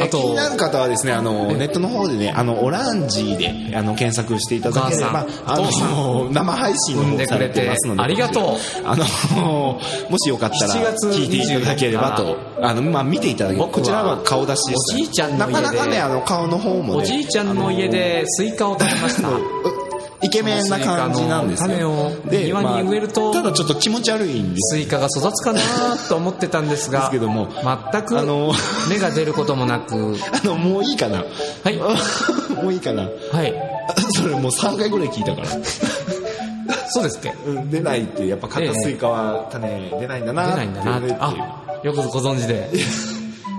[0.00, 8.86] あと気になる方はですね、あの、ネットの方でね、あの、オランジで、あの、検索していただければ、あの、生配信の方されてますので、ありがとう。
[8.86, 9.04] あの、
[10.08, 19.28] もしよかったら、7月聞いていただければと、あの、まあ、見ていただければ、こちらは顔出しでしたおじいちゃんの家でなかなかね、あの、顔の方もね、おじいちゃんの家でスイカを食べました。
[20.24, 21.68] イケメンな感じなんですよ。
[21.68, 25.60] スイカの種を庭に植えるとまあただちょっと気持ち悪いんですスイカが育つかな
[26.08, 27.48] と思ってたんですが、ですけども
[27.92, 28.52] 全くあの
[28.88, 29.94] 芽が出ることもなく、
[30.32, 31.24] あの、もういいかな。
[31.62, 31.76] はい。
[32.62, 33.02] もういいかな。
[33.02, 33.08] は
[33.44, 33.54] い。
[34.16, 35.48] それもう3回ぐらい聞いたから。
[36.88, 41.34] そうですっけうん、出ないって、やっぱ買ったスイカは種出ないんだな出ないんだなっていうあ、
[41.82, 42.70] よくご存知で。
[42.72, 42.78] い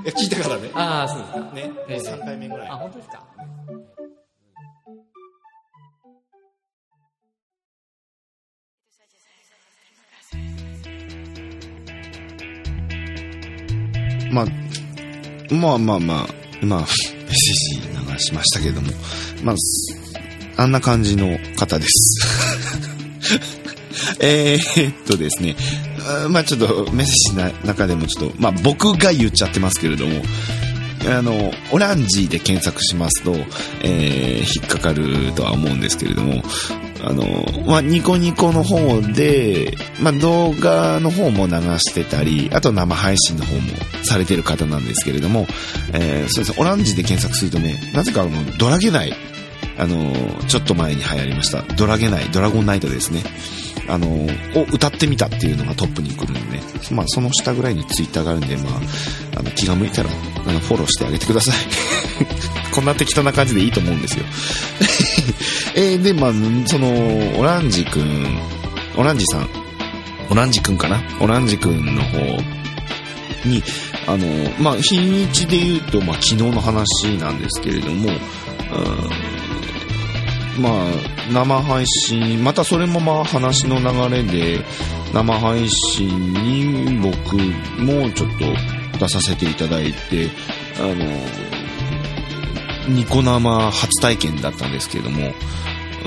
[0.07, 0.69] や聞いたからね。
[0.73, 1.39] ああ、そうですか。
[1.55, 2.75] ね、ええ3回目ぐらいあ、。
[2.77, 3.23] 本当ですか？
[14.35, 14.45] まあ、
[15.53, 16.27] まあまあまあ、
[16.61, 18.91] 今、メッセージ流しましたけども、
[19.43, 22.19] まあ、あんな感じの方です。
[24.19, 25.55] えーっとですね、
[26.29, 30.21] まあちょっとメッセージの中でもちょっと、まあ僕が言っちゃってますけれども、
[31.07, 33.33] あの、オランジで検索しますと、
[33.83, 36.43] えー引っかかるとは思うんですけれども、
[37.07, 37.23] あの、
[37.67, 43.61] まあ、ニコニコの方で、まあ、動画の方も流してたり、あと生配信の方も
[44.03, 45.45] されてる方なんですけれども、
[45.93, 49.13] えーそうですねオランジで検索するとね、なぜかあの、ドラゲナイ、
[49.77, 50.13] あの、
[50.47, 53.21] ちょっと前に流行りました、ドラゲナイ、ドラゴンナイトですね。
[53.87, 56.63] あの、を歌ってみたっていうのがトップに来るんでね。
[56.91, 61.55] まあ、その下ぐらいにツイッターがあるんで、まあ、あの、気が向いたら、あの、フォローしてあげてください。
[62.71, 64.25] こんな適当な感じでいいと思うんですよ。
[65.75, 66.33] えーで、まあ、
[66.65, 66.87] その、
[67.37, 68.39] オランジくん、
[68.95, 69.49] オランジさん、
[70.29, 71.01] オランジくんかな？
[71.19, 72.17] オランジくんの方
[73.45, 73.63] に、
[74.07, 74.27] あの、
[74.59, 79.35] まあ、日にちで言うと、まあ、昨日の話なんですけれども、うん
[80.61, 84.65] まあ、生配信、またそれもまあ話の流れで、
[85.13, 88.29] 生配信に僕もちょっ
[88.91, 90.29] と出させていただいて、
[90.79, 90.95] あの、
[92.87, 95.33] ニコ生初体験だったんですけれども、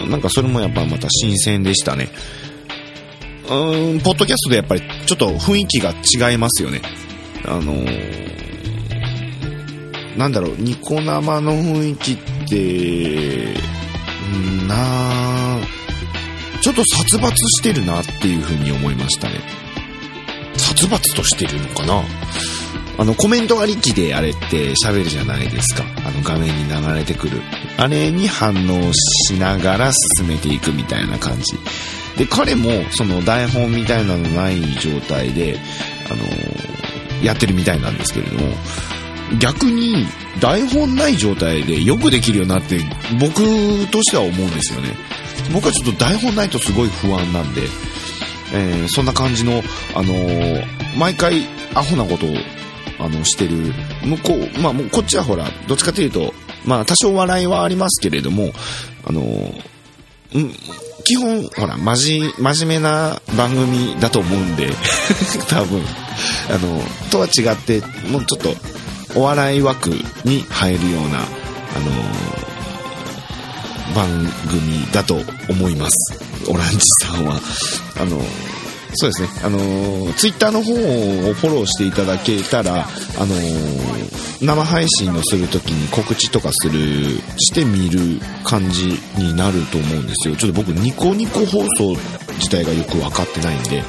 [0.09, 2.09] なんかそれもやっぱまた新鮮でしたね。
[3.49, 5.91] うーん、ポッドキャストでやっぱりちょっと雰囲気が
[6.31, 6.83] 違いますよね。
[7.45, 8.39] あのー
[10.19, 13.55] なんだろう、ニコ生の雰囲気って、
[14.67, 15.61] なあ
[16.61, 19.35] ちょっと殺伐してるなっていうふうに思いましたね。
[20.57, 22.03] 殺伐としてるのかな
[22.99, 25.85] あの、コメントありきであれって喋るじゃないですか。
[26.05, 27.41] あの画面に流れてくる。
[27.77, 31.55] あれに反応しながら進めていくみたいな感じ。
[32.17, 35.59] で、彼もその台本みたいなのない状態で、
[36.11, 36.25] あの
[37.23, 38.53] やってるみたいなんですけれども、
[39.39, 40.07] 逆に
[40.41, 42.81] 台本ない状態でよくできるようになって
[43.21, 43.43] 僕
[43.91, 44.89] としては思うんですよね
[45.53, 47.63] 僕はちょっと台本ないとすごい不安なんで、
[48.55, 49.63] えーそんな感じの、
[49.95, 50.65] あのー
[50.97, 52.31] 毎回アホなことを
[52.99, 53.73] あのしてる
[54.05, 56.33] 向こうまあもうこっちはほらどっちかというと
[56.65, 58.51] まあ多少笑いはありますけれども
[59.05, 59.21] あの
[60.35, 60.53] うん
[61.05, 64.71] 基本ほら真面真面目な番組だと思うんで
[65.49, 65.83] 多分
[66.51, 67.81] あのとは違って
[68.11, 68.55] もうちょっと
[69.15, 69.91] お笑い枠
[70.25, 71.91] に入るような、あの
[73.95, 74.07] 番
[74.49, 75.17] 組だと
[75.49, 76.21] 思います。
[76.49, 77.41] オランジさんは。
[78.01, 78.21] あの
[78.95, 79.29] そうですね。
[79.45, 82.87] あのーツイッターの方をフォローしていただけたら、
[83.19, 90.37] あのー生配信をするときに告知とかする、してみる感じになると思うんですよ。
[90.37, 91.97] ちょっと僕、ニコニコ放送
[92.37, 93.83] 自体がよくわかってないんで、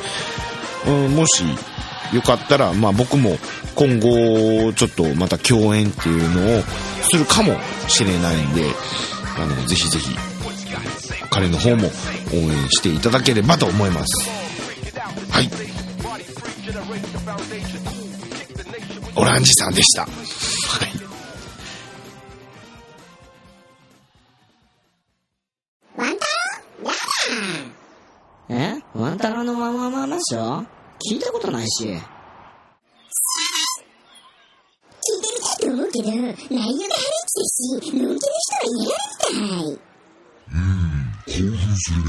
[0.87, 1.43] うん、もし
[2.13, 3.37] よかったら、まあ僕も
[3.75, 6.63] 今後ちょっとまた共演っていうのを
[7.11, 7.55] するかも
[7.87, 8.65] しれないんで、
[9.37, 10.15] あの、ぜひぜひ
[11.29, 11.89] 彼の方も
[12.33, 14.48] 応援していただければと思います。
[15.31, 15.49] はい。
[19.15, 20.03] オランジさんでした。
[20.03, 20.11] はい。
[28.51, 28.81] え？
[28.95, 30.65] ワンタロウのワンワンワンマンショー
[31.11, 31.85] 聞いたことないし。
[31.85, 32.01] 聞いて
[35.35, 36.77] みたいと思うけど、内容がハレッ
[37.27, 39.77] チだし、のんきな人はいないみたい。
[40.51, 40.65] うん、
[41.25, 42.03] 興奮するね。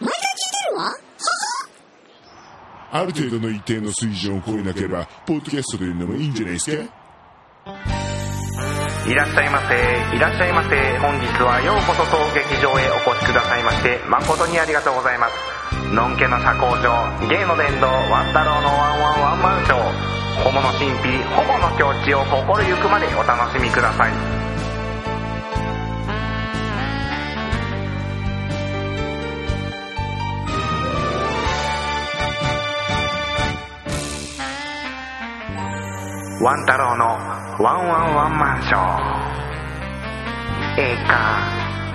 [0.00, 0.80] 毎回聞いてるわ。
[2.94, 6.78] ある程度の一定の水準を超えなければ、ポッドキャストで言うのもいいんじゃないですか？
[9.10, 9.74] いらっしゃいませ。
[10.14, 10.78] いらっしゃいませ。
[11.02, 15.34] 本日はようこそ当劇場へお越しくださいまして誠にありがとうございます。
[15.90, 16.94] のんけの社交場
[17.26, 19.90] 芸の殿堂ワン太郎のワンワンワンマンショー。
[20.46, 24.33] 小物神秘保護の境地を心ゆくまでお楽しみください。
[36.40, 37.06] ワン太郎の
[37.62, 39.34] ワンワンワンマンショー
[40.76, 41.38] ええか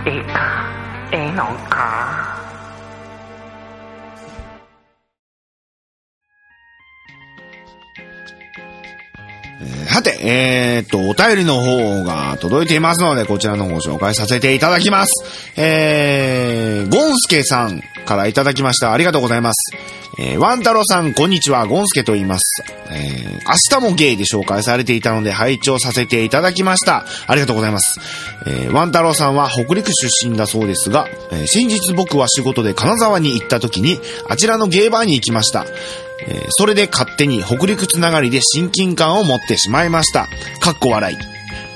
[0.06, 0.70] ええか
[1.12, 2.39] ええのか。
[9.62, 15.12] えーはて、えー、っと、お便りの方が届いていますので、こちらの方を紹介させていただきます。
[15.58, 18.94] えー、ゴンスケさんからいただきました。
[18.94, 19.74] ありがとうございます。
[20.18, 22.64] えー、ワン太郎さん、こんにちは、ゴンスケと言います。
[22.90, 27.06] えー、明日もゲイで紹介されていたので、拝聴させていただきました。
[27.28, 28.00] ありがとうございます。
[28.46, 35.66] えー、ワン太郎さんは北陸出身だそうですが、えー先日僕は仕事で金沢に行った時に、あちらのゲイバーに行きました。
[36.28, 40.28] えそれで勝手に北陸つながりで親近感を持ってしまいました。
[40.60, 41.18] かっこ笑い。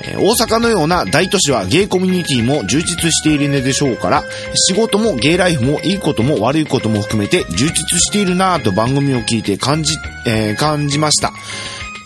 [0.06, 4.24] え大阪のような大都市はゲイコミュニティも充実しているのでしょうから、
[4.54, 9.94] 仕事もゲイライフもいいことも悪いことも含めて充実しているなぁと番組を聞いて感じ、
[10.26, 11.32] えー感じました。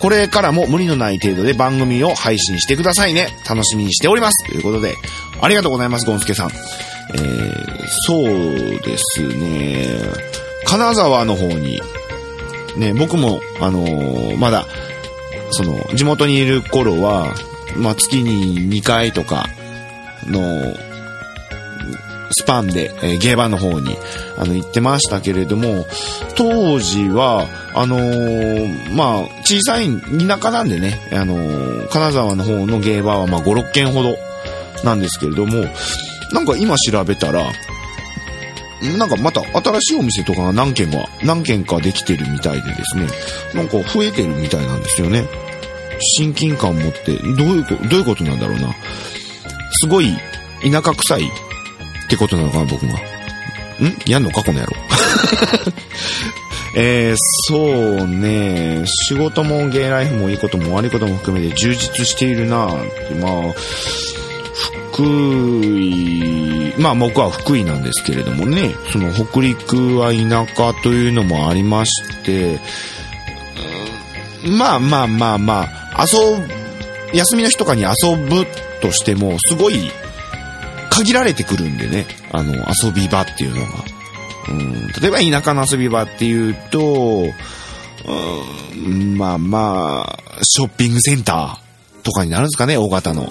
[0.01, 3.29] これからも無理のない程度で番組を配信してくださいね。
[3.49, 4.47] 楽しみにしております。
[4.47, 4.95] ということで、
[5.41, 6.51] ありがとうございます、ゴンスケさん。
[7.15, 9.89] えー、そうですね。
[10.67, 11.81] 金沢の方に、
[12.77, 14.67] ね、僕も、あのーまだ、
[15.51, 17.35] その、地元にいる頃は、
[17.77, 19.47] まあ、月に2回とか
[20.27, 20.41] の、
[22.31, 23.97] スパンで、えーゲーバーの方に、
[24.37, 25.87] あの、行ってましたけれども、
[26.37, 29.89] 当時は、あのーまあ、小さい
[30.27, 34.15] 田舎なんでね、あのー金沢の方のゲーバーは、まあ、5、6軒ほど
[34.85, 35.65] なんですけれども、
[36.33, 37.51] なんか今調べたら、
[38.99, 43.07] なんかまた新しいお店とかが何軒か、何軒かできてるみたいでですね、
[43.55, 45.25] なんか増えてるみたいなんですよね。
[46.17, 48.75] 親近感持って、どういうこ、どういうことなんだろうな。
[49.83, 50.17] すごい
[50.63, 52.95] 田舎臭いってことなのかな、僕が。
[52.95, 52.99] ん？
[54.07, 54.73] やんのか、この野郎。
[56.77, 57.17] えー、
[57.49, 62.71] そうね、仕事もゲイライフもいいことも悪いことも含めて充実しているなっ
[63.09, 63.33] てまあ、
[65.05, 72.61] 井、まあ僕は福井なんですけれどもね、その北陸は田舎というのもありまして、
[74.47, 78.47] まあまあまあまあ、遊ぶ、休みの日とかに遊ぶ
[78.81, 79.91] としても、すごい
[80.91, 83.69] 限られてくるんでね、あの、遊び場っていうのが。
[84.49, 87.27] うん、例えば田舎の遊び場っていうと、
[88.07, 93.29] うん、まあまあ、ショッピングセンターとかになるんですかね、大型の。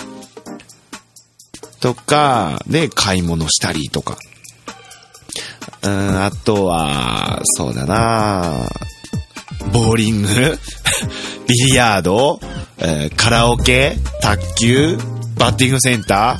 [1.80, 4.18] とか、で、買い物したりとか。
[5.84, 8.68] うん、あとは、そうだな。
[9.72, 10.28] ボーリング。
[11.48, 12.40] ビリヤード、
[12.78, 13.98] えーカラオケ。
[14.22, 14.98] 卓球。
[15.38, 16.38] バッティングセンター。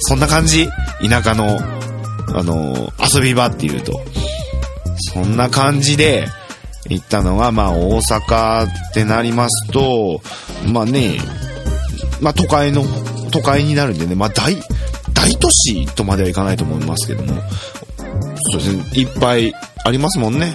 [0.00, 0.68] そんな感じ。
[1.08, 1.58] 田舎の、
[2.34, 4.00] あの遊び場っていうと。
[5.12, 6.28] そんな感じで
[6.88, 10.20] 行ったのが、まあ大阪ってなりますと、
[10.66, 11.18] まあね、
[12.20, 12.84] まあ都会の、
[13.30, 14.56] 都会になるんでね、まあ大、
[15.24, 17.40] 大都市とまではいかないと思いますけども、
[18.50, 19.54] そうですね、いっぱい
[19.84, 20.54] ありますもんね。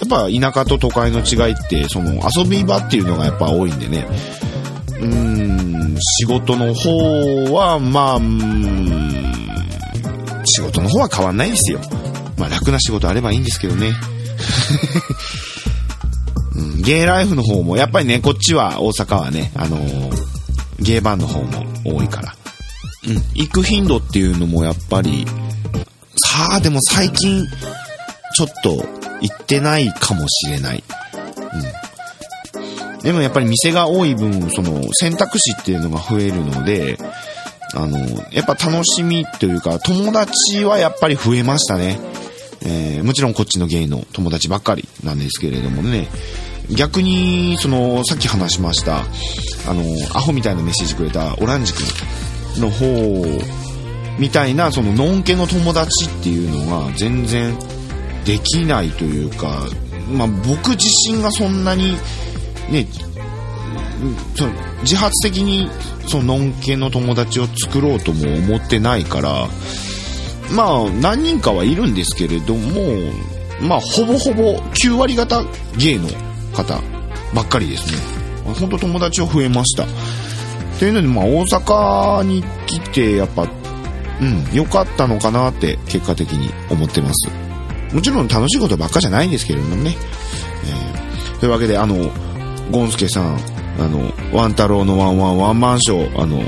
[0.00, 4.06] やっぱ田舎と都会の違いって、その遊び場っていうのがやっぱ多いんでね。
[4.98, 8.20] うーん、仕事の方は、まあ、
[10.46, 11.80] 仕事の方は変わんないですよ。
[12.36, 13.92] まあ楽な仕事あればいいんですけどね。
[16.56, 20.30] うん、ゲイライフの方も、やっぱりね、こっちは大阪はね、あのー
[20.80, 22.34] ゲイバンの方も多いから。
[23.06, 25.26] うん、行く頻度っていうのもやっぱり、
[26.16, 27.46] さあ、でも最近、
[28.36, 28.84] ちょっと
[29.20, 30.84] 行ってないかもしれない。
[32.54, 33.02] うん。
[33.02, 36.98] でもやっぱり店が多い分、その選択肢っていうのが増えるので、
[37.74, 37.98] あの、
[38.32, 41.98] やっぱ楽しみというか、友達はやっぱり増えましたね。
[42.62, 46.08] えーもちろんこっちのゲイの友達ばっかりなんですけれどもね。
[46.76, 48.98] 逆に、その、さっき話しました、
[49.66, 49.82] あの、
[50.14, 51.86] アホみたいなメッセージくれたオランジ君
[52.58, 53.24] の方
[54.18, 57.56] みたいな、その、のんけの友達っていうのが全然
[58.24, 59.66] できないというか、
[60.12, 61.96] まあ僕自身がそんなに、
[62.70, 62.86] ね、
[64.34, 65.68] その自発的に
[66.06, 69.46] そののんけの友達を作ろうとも思ってないから
[70.54, 73.12] まあ何人かはいるんですけれども
[73.60, 75.44] まあほぼほぼ9割方
[75.76, 76.08] ゲイの
[76.54, 76.80] 方
[77.34, 78.20] ばっかりですね。
[78.58, 79.84] 本当友達は増えました。
[80.80, 87.30] というのでまあ大阪に来てやっぱうん良かったのかなって結果的に思ってます
[87.94, 89.94] もちろん楽しいことばっかじゃないんですけれどもね、
[90.64, 92.10] えーというわけであの
[92.70, 93.36] ゴンスケさん、
[93.80, 96.40] あの、ワン太郎のワンワンワンマンショー、あの、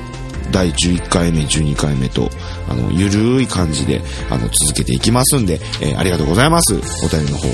[0.53, 2.31] 第11回目、12回目と、
[2.69, 6.75] あの、ゆるい感じで、あの、続けていきますんで、えーありがとうございます。
[6.75, 7.49] お便りの方。
[7.49, 7.51] え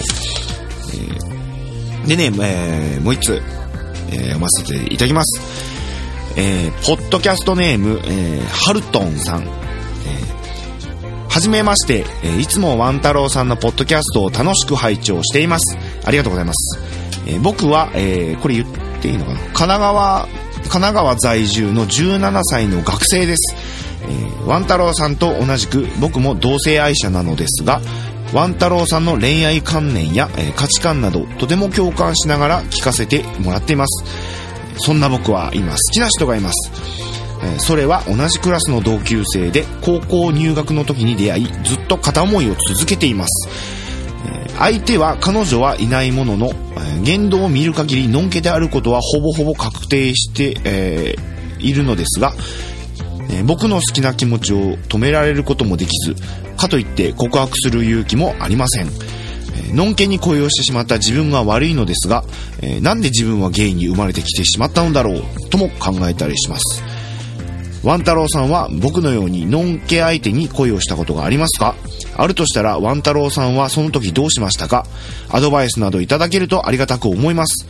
[2.04, 3.42] ーでね、えーもう一つ、
[4.10, 5.40] えー読ませていただきます。
[6.40, 9.42] えーポッドキャストネーム、えーハルトンさん。
[9.42, 9.48] えー
[11.28, 15.76] はじめまして、えいつもワン太郎さんのポッドキャストを楽しく拝聴しています。
[16.04, 16.78] ありがとうございます。
[17.26, 18.68] え僕は、えこれ言っ
[19.02, 19.38] ていいのかな？
[19.38, 23.54] 神奈川、神奈川在住の17歳の学生です。
[24.08, 27.82] えワン太郎さんと同じく僕も同性愛者なのですが、
[28.32, 34.04] ワン太郎さんの恋愛観念や、え価値観などとても共感しながら聞かせてもらっています。
[34.78, 36.70] そんな僕は今好きな人がいます。
[37.42, 43.48] えそれは同じクラスの同級生で高校入学の時に出会いずっと片思いを続けています。
[44.26, 52.32] え相手は彼女はいないものの、え言動を見る限りのんけであることはほぼほぼ確定して、えーいるのですが、
[53.30, 56.14] え僕の好きな気持ちを止められることもできず、
[56.56, 58.88] かといって告白する勇気もありません。
[59.72, 62.24] のんけに恋をしてしまった自分が悪いのですが、
[62.60, 66.82] えーなんで自分はゲイに生まれてきてしまったのだろうとも考えたりします。
[67.84, 71.76] ワン太郎さんは僕のようにのんけ相手に恋をしたことがありますか？
[72.18, 74.84] あるとしたらワン太郎さんはその時どうしましたか？
[75.30, 77.66] アドバイスなどいただけるとありがたく思います。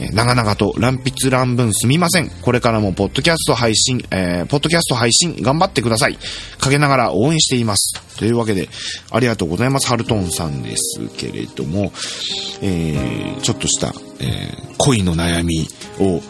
[0.00, 2.30] え長々と乱筆乱文すみません。
[2.30, 6.18] これからもポッドキャスト配信、えーポッドキャスト配信頑張ってください。
[6.58, 8.00] 陰ながら応援しています。
[8.16, 8.68] というわけで、
[9.10, 9.88] ありがとうございます。
[9.88, 11.92] ハルトンさんですけれども、
[12.62, 15.68] えーちょっとした、えー恋の悩み
[16.00, 16.22] を、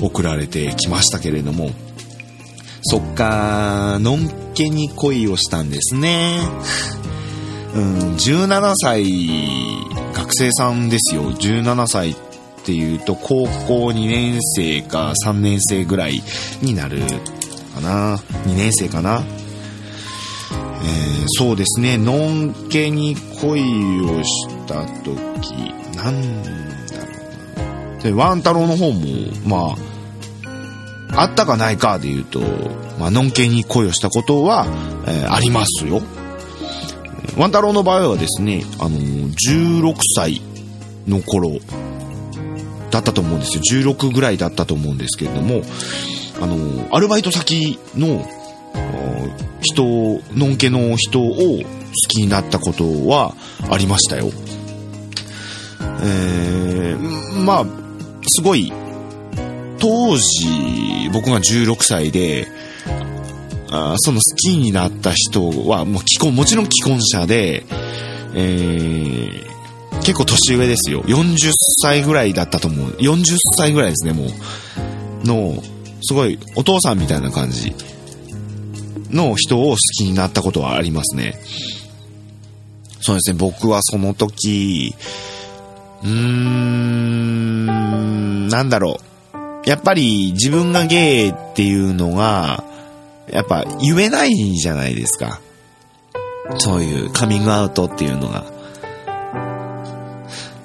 [0.00, 1.70] 送られてきましたけれども、
[2.82, 6.40] そっか、のんけに恋をしたんですね。
[7.74, 9.04] うん、17歳、
[10.14, 11.30] 学生さんですよ。
[11.30, 12.16] 17歳っ
[12.64, 16.22] ていうと、高校2年生か3年生ぐらい
[16.62, 17.00] になる
[17.74, 18.16] かな。
[18.46, 19.22] 2年生かな。
[20.82, 23.60] えーそうですね、のんけに恋
[24.02, 27.06] をした時、なんだろ
[27.56, 28.02] うな。
[28.02, 29.00] で、ワン太郎の方も、
[29.44, 29.95] まあ、
[31.16, 32.40] あったかないかで言うと、
[32.98, 34.66] まあ、のんけに恋をしたことは、
[35.06, 36.02] えーありますよ。
[37.36, 39.34] ワン太郎の場合はですね、あのー、
[39.82, 40.40] 16歳
[41.06, 41.58] の頃
[42.90, 43.62] だったと思うんですよ。
[43.82, 45.62] 16ぐらいだったと思うんですけれども、
[46.40, 48.26] あのー、アルバイト先の、
[49.60, 49.84] 人、
[50.34, 51.64] のんけの人を好
[52.08, 53.34] きになったことは
[53.70, 54.30] ありましたよ。
[56.02, 57.66] えー、まあ、
[58.28, 58.72] すごい、
[59.86, 62.48] 当時、僕が16歳で、
[63.70, 67.64] あその好きになった人は、もう既婚、もちろん既婚者で、
[68.34, 69.46] えー
[70.02, 71.02] 結構年上ですよ。
[71.02, 71.50] 40
[71.82, 72.90] 歳ぐらいだったと思う。
[72.90, 73.24] 40
[73.56, 74.28] 歳ぐらいですね、もう。
[75.26, 75.60] の、
[76.00, 77.74] すごい、お父さんみたいな感じ
[79.10, 81.34] の人を好きになったことはありますね。
[83.00, 84.94] そうですね、僕はその時、
[86.04, 87.66] うーん、
[88.48, 89.15] なんだろう。
[89.66, 92.64] やっぱり自分がゲイっていうのが、
[93.28, 95.40] やっぱ言えないじゃないですか。
[96.58, 98.44] そういうカミングアウトっていうのが。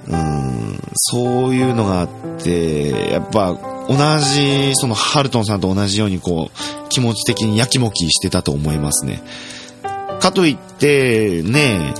[0.07, 2.09] うん、そういうのがあっ
[2.43, 3.53] て、やっぱ
[3.87, 9.23] 同じ、そのハルトンさんと同じようにこう、気持ち的にやきもきしてたと思いますね。
[10.19, 11.95] かといって、ね、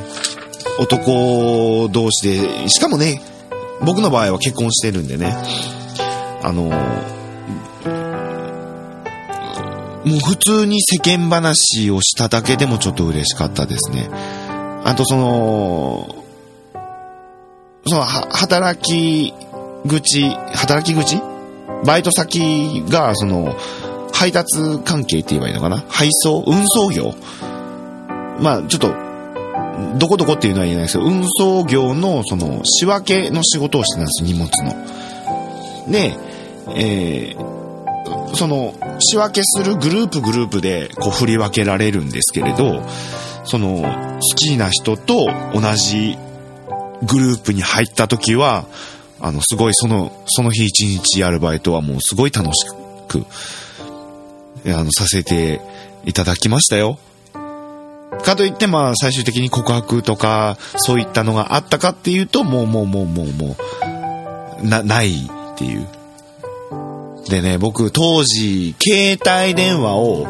[0.77, 3.21] 男同士で、しかもね、
[3.83, 5.35] 僕の場合は結婚してるんでね、
[6.43, 6.71] あの、も
[10.17, 14.09] う普通に世間話をしただけでもちょっと嬉しかったですね。
[14.83, 16.15] あとその、
[17.85, 19.33] その、働き
[19.87, 21.21] 口、働き口？
[21.85, 23.55] バイト先が、その、
[24.13, 25.83] 配達関係って言えばいいのかな？
[25.87, 26.43] 配送？
[26.45, 27.13] 運送業？
[28.39, 28.93] まあ、ちょっと、
[29.97, 35.91] どこどこっていうのは言えないですけど、運送業の、その、仕分けの仕事をしてたんです荷物の。
[35.91, 36.15] で、
[36.69, 37.61] えー
[38.33, 42.81] その、仕分けするグループグループで、こう、振り分けられるんですけれど、
[43.43, 43.81] その、
[44.21, 46.17] 好きな人と同じ
[47.03, 48.65] グループに入った時は、
[49.19, 52.65] あの、すごいその、その日一日アルバイトはもうすごい楽し
[53.07, 53.25] く、
[54.67, 55.61] あの、させて
[56.05, 56.97] いただきましたよ。
[58.23, 63.55] かといって、まあ、最終的に告白とか、そういったのがあったかっていうと、もうもうもうもうも
[64.61, 65.11] う、な、ない
[65.53, 65.87] っていう。
[67.31, 70.27] でね、僕、当時、携帯電話を、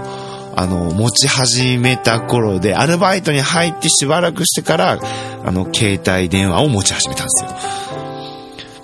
[0.56, 5.00] あの、持ち始めた頃で、アルバイトに入ってしばらくしてから、
[5.44, 7.50] あの、携帯電話を持ち始めたんですよ。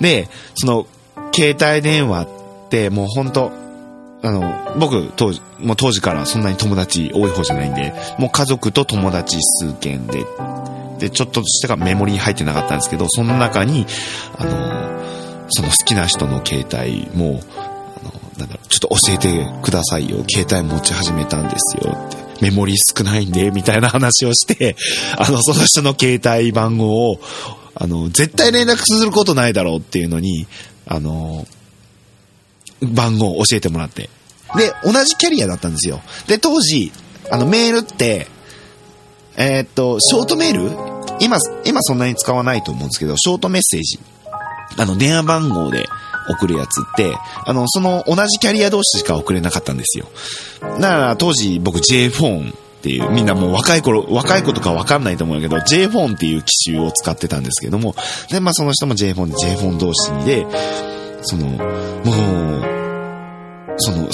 [0.02, 0.88] で、その、
[1.32, 2.28] 携帯電話っ
[2.70, 3.52] てもう本当
[4.24, 10.26] あの、僕、当時、もう当時からそんなに友達多い方じゃないんで、もう家族と友達数件で、
[10.98, 13.86] で、ちょっとしたがメモリに入ってなかったんですけど、その中に、
[14.40, 14.98] あの、
[15.50, 17.42] その好きな人の携帯も、
[18.38, 20.24] なんだろう、ちょっと教えてくださいよ。
[20.30, 22.18] 携帯持ち始めたんですよって。
[22.42, 24.76] メモリー少ないんで、みたいな話をして、
[25.18, 27.20] あの、その人の携帯番号を、
[27.74, 30.48] あの、絶対連絡することないだろうっていうのに、
[30.88, 31.48] あの、
[32.82, 34.10] 番号を教えてもらって。
[34.56, 36.02] で、同じキャリアだったんですよ。
[36.28, 36.92] で、当時、
[37.32, 38.28] あの、メールって、
[39.36, 40.72] えーっと、ショートメール？
[41.20, 44.00] 今、今そんなに使わないと思うんですけど、ショートメッセージ。
[44.78, 45.88] あの、電話番号で
[46.30, 47.16] 送るやつって、
[47.46, 50.08] あの、その同じキャリア同士しか送れなかったんですよ。
[50.80, 57.96] だから当時僕 J フォンっていう、みんなもう若い頃、若い子とかわかんないと思うけど、J フォンっていう機種を使ってたんですけども、
[58.30, 60.46] で、まあその人も J フォンで J フォン同士で、
[61.22, 61.58] その、も
[62.60, 62.78] う、
[63.78, 64.08] その、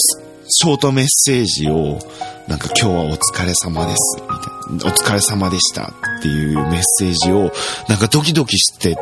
[0.50, 2.00] ショートメッセージを、
[2.48, 4.94] なんか今日はお疲れ様です、みたいな。
[4.94, 7.52] お疲れ様でしたっていうメッセージを、
[7.90, 8.98] なんかドキドキして、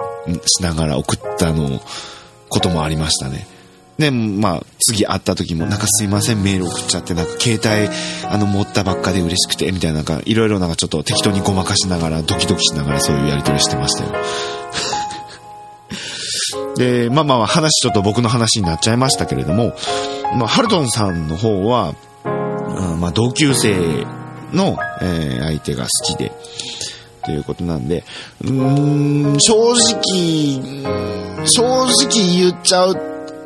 [0.46, 1.82] しながら送ったのを、
[2.52, 3.48] こともありましたね。
[3.98, 7.90] で、まあ、次会った時も、なんかすいません、メール送っちゃって、なんか携帯、
[8.28, 14.12] あの、持ったばっかで嬉しくて、みたいな、なんか、いろいろなんかちょっと適当にごまかしながら、ドキドキしながらそういうやりとりしてましたよ。
[16.78, 19.74] で、まあまあ、話ちょっと僕の話になっちゃいましたけれども、
[20.36, 21.94] まあ、ハルトンさんの方は、
[22.26, 24.06] うんまあ、同級生
[24.52, 26.32] の、えー相手が好きで、
[27.24, 28.04] ということなんで、
[28.42, 32.96] うーん、正直、正直言っちゃう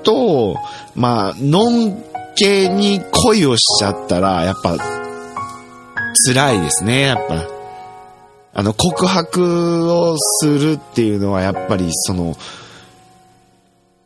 [0.04, 0.58] と、
[0.96, 2.04] まあ、のん
[2.36, 4.78] けに恋をしちゃったら、やっぱ、
[6.28, 7.48] 辛いですね、やっぱ。
[8.54, 12.38] あの、告白をするっていうのは、やっぱり、その、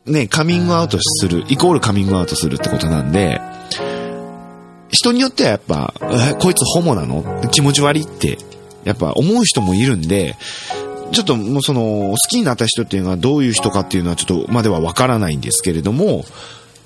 [0.06, 3.40] ね、カミングアウトする、イコールカミングアウトするってことなんで、
[4.88, 7.22] 人によってはやっぱ、え、こいつホモなの？
[7.52, 8.38] 気持ち悪いって、
[8.84, 10.36] やっぱ思う人もいるんで、
[11.12, 16.24] ちょっともうその、好きになった人っていうのはどういう人かっていうのはちょっとまではわからないんですけれども、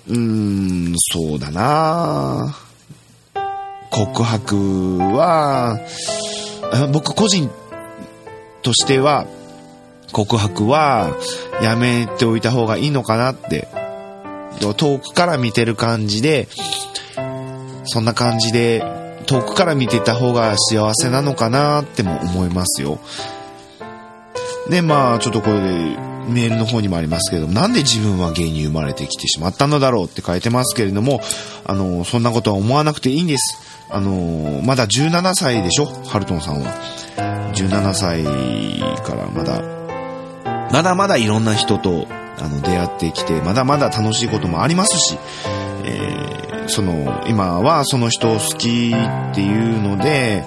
[0.09, 2.57] うーん、そうだな。
[3.91, 5.79] 告白は、
[6.93, 7.51] 僕個人
[8.63, 9.27] としては、
[10.13, 11.17] 告白は
[11.63, 13.69] やめておいた方がいいのかなって、
[14.77, 16.49] 遠くから見てる感じで、
[17.85, 18.83] そんな感じで
[19.25, 22.99] 遠くから見てた方が幸せなのかなっても思いますよ。
[24.69, 25.69] で、まあ、ちょっとこれで
[26.29, 31.21] メールの方にもありますけども、なんで自分はゲイに生まれてきてしまったのだろうって書いてますけれども、
[31.67, 33.59] あの、そんなことは思わなくていいんです。
[33.91, 35.87] あの、まだ17歳でしょ？
[36.07, 36.73] ハルトンさんは。
[37.55, 38.25] 17歳
[39.05, 39.63] からまだ、
[40.73, 42.07] まだまだいろんな人と、
[42.39, 45.19] あの、出会ってきて、まだまだ楽しいこともありますし、
[45.85, 50.45] えーその、今はその人を好きっていうので、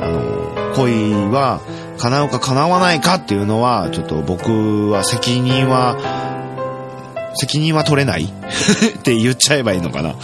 [0.00, 1.60] あの、恋は
[1.98, 5.96] 叶うか叶わないかっていうのは、ちょっと僕は責任は、
[7.34, 10.14] 責任は取れない って言っちゃえばいいのかな。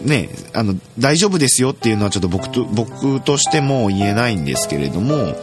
[0.00, 5.36] ねあの、大丈夫ですよっていうのはちょっと僕と、僕としても言えないんですけれども、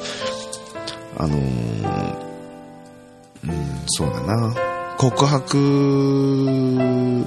[1.17, 1.39] あのー
[3.45, 3.51] うん、
[3.87, 4.53] そうだな。
[4.97, 7.25] 告白、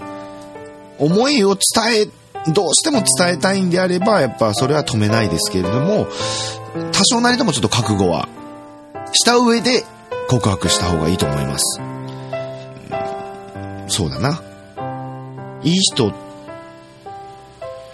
[1.02, 2.08] 思いを伝
[2.46, 6.06] え、どうしても伝えたいんであれば、やっぱそれは止めないですけれども、
[6.92, 8.28] 多少なりともちょっと覚悟は
[9.12, 9.84] した上で
[10.28, 11.80] 告白した方がいいと思います。
[13.88, 14.40] そうだな。
[15.64, 16.12] いい人、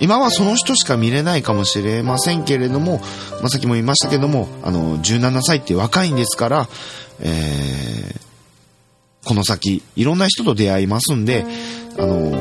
[0.00, 2.98] 今はその人しか見れないかもしれませんけれども、
[3.40, 6.68] まあ、さっきも言いましたけども、あの、17歳って若いんですから、
[7.20, 8.28] えー
[9.28, 11.44] この先、いろんな人と出会いますんで、
[11.98, 12.37] あの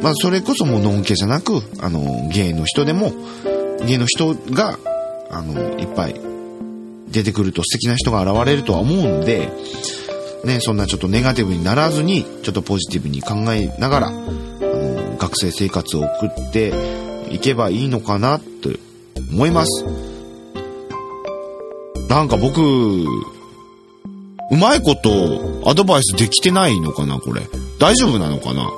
[0.00, 3.12] まあ、それこそもうのんけじゃなく、あの、ゲイの人でも、
[3.86, 4.78] ゲイの人が、
[5.30, 6.14] あの、いっぱい
[7.10, 9.52] 出てくると素敵な人が現れるとは思うんで、
[10.44, 16.72] ね、そんなちょっとネガティブにならずに、ちょっとポジティブに考えながら、あの、学生生活を送って
[17.30, 18.78] いけばいいのかなって
[19.32, 19.84] 思います。
[22.08, 27.42] なんか僕、うまいことアドバイスできてないのかな、これ。
[27.78, 28.70] 大丈夫なのかな？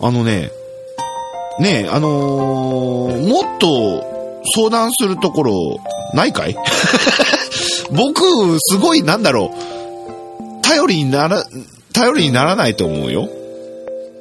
[0.00, 0.50] あのね、
[1.60, 4.04] ねえ、あのーもっと
[4.54, 5.54] 相談するところ
[6.14, 6.56] ないかい？
[7.90, 10.62] 僕、すごい、なんだろう。
[10.62, 11.44] 頼りになら、
[11.92, 13.28] 頼りにならないと思うよ。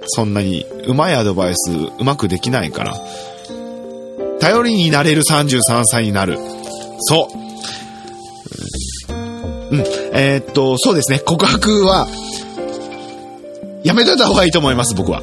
[0.07, 2.95] そんなに、うまいアドバイス、うまくできないから。
[4.39, 6.39] 頼りになれる33歳になる。
[7.01, 7.29] そ
[9.09, 9.15] う。
[9.75, 9.83] うん。
[10.13, 11.19] えーっと、そうですね。
[11.19, 12.07] 告白は、
[13.83, 15.21] やめといた方がいいと思います、僕は。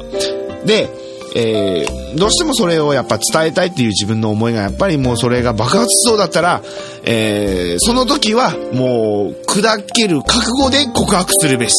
[0.65, 0.89] で、
[1.35, 6.61] えーどうしてもそれをやっぱ伝えたいっていう自分の思いがやっぱりもうそれが爆発しそうだったら、
[7.03, 11.73] えーその時はもう砕ける覚悟で告白するべし。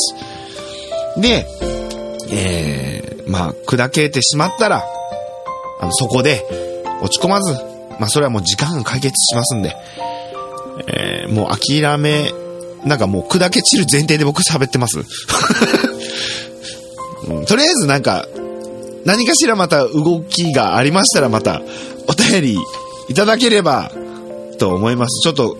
[1.16, 1.46] で、
[2.30, 4.84] えーまあ、砕けてしまったら、
[5.80, 6.44] あの、そこで
[7.00, 7.54] 落ち込まず、
[7.98, 9.74] まあ、それはもう時間が解決しますんで、
[10.88, 12.30] えーもう諦め、
[12.84, 14.98] なんかもう砕け散る前提で僕喋ってます。
[17.28, 18.26] うんとりあえずなんか、
[19.06, 21.62] 何かしらまた動きがありましたらまた
[22.08, 22.58] お便り
[23.08, 23.90] いただければ
[24.58, 25.20] と思います。
[25.22, 25.56] ちょっと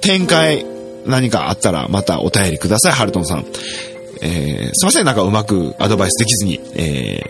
[0.00, 0.64] 展開
[1.04, 3.46] 何かあったらまたお便りください、ハルトンさん。
[4.22, 7.20] えーすいません、なんかうまくアドバイスできずに、え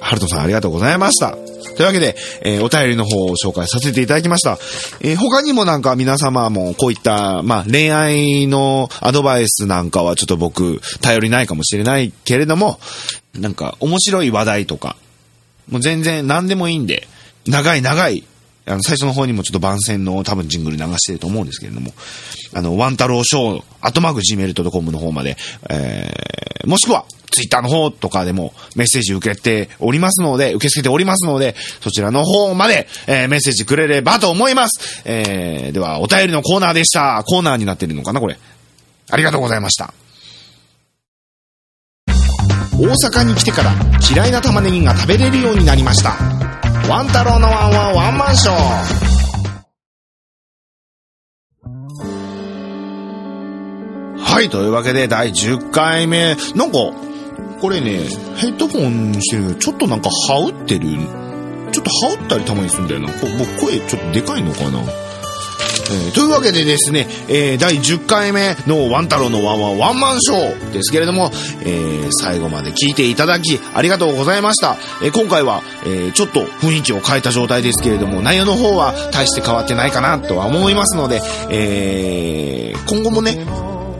[0.00, 1.36] ー、ハルトンさんありがとうございました。
[1.76, 4.58] というわけで、えーお便りの方を紹介させていただきました。
[5.00, 12.80] えー他にもなんか皆様もこういった、まあ恋愛のアドバイスなんかはちょっと僕頼りないかもしれないけれども、
[13.34, 14.96] なんか面白い話題とか、
[15.70, 17.06] もう全然何でもいいんで、
[17.46, 18.24] 長い長い、
[18.66, 21.92] あの、最初の方にもちょっと番宣の多分ジングル流してると思うんですけれども、
[22.52, 25.36] あの、ワンタローショー、アットマーク Gmail.com の方まで、
[25.70, 35.02] えー、もしくは、ツイッターの方とかでもメッセージ受けておりますので、受け付けておりますので、そちらの方まで、えーメッセージくれればと思います。
[35.04, 37.22] えー、では、お便りのコーナーでした。
[37.26, 38.38] コーナーになってるのかな、これ。
[39.10, 39.92] ありがとうございました。
[42.78, 43.72] 大阪に来てから
[44.10, 46.10] 嫌いな玉ねぎが食べれるようになりました。
[46.88, 49.06] ワン太郎のワンワンワンマンショー。
[54.18, 56.36] はい、というわけで第10回目。
[56.54, 56.78] なんか、
[57.60, 58.00] これね、
[58.36, 60.88] ヘッドホンしてるちょっとなんか羽織ってる。
[61.72, 63.08] ちょっと羽織ったりたまにするんだよな。
[63.08, 64.80] こ僕声ちょっとでかいのかな
[65.88, 71.30] えーというわけでですね、えー第10回目のワン太郎のワンワンワンマンショーですけれども、
[71.64, 74.76] えー最後まで聞いていただきありがとうございました。
[75.02, 83.44] え今回は、えちょっと雰囲気を変えた状態ですけれども、内容の方は大して変わってないかなとは思いますので、え今後もね、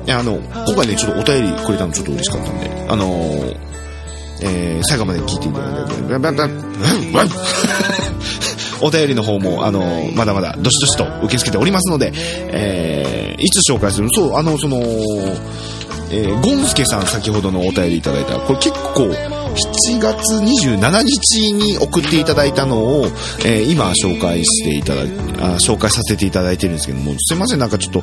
[0.06, 3.56] いやあの、今回ね、ちょっとお便りくれたのちょっと嬉しかったんで、あのー
[4.42, 6.52] えー最後まで聞いていただいて、ババババ
[8.82, 14.10] お便りの方も、あのーまだまだどしどしと受け付けておりますので、えーいつ紹介するの？
[14.14, 14.78] そう、あの、その、
[16.10, 19.08] えーゴンスケさん先ほどのお便りいただいた、これ結構、
[19.88, 23.06] 7月27日に送っていただいたのを、
[23.44, 25.04] えー今紹介していただあ、
[25.58, 28.02] 紹介させていただいてるんですけども、すいません、なんかちょっと、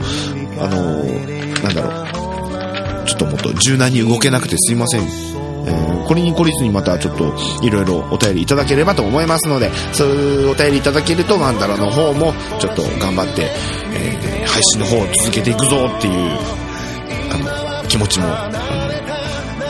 [0.59, 5.01] あのーなんだろう、ちょっともっと柔軟に動けなくてすいません。
[5.01, 13.49] えーこれに懲りずにまたちょっといろいろお便りいただければと思いますので、そういうお便りいただけると、ワンダラの方もちょっと頑張って、
[13.93, 16.13] えー配信の方を続けていくぞっていう、
[17.31, 17.62] あの、
[17.93, 18.25] 気持ちも、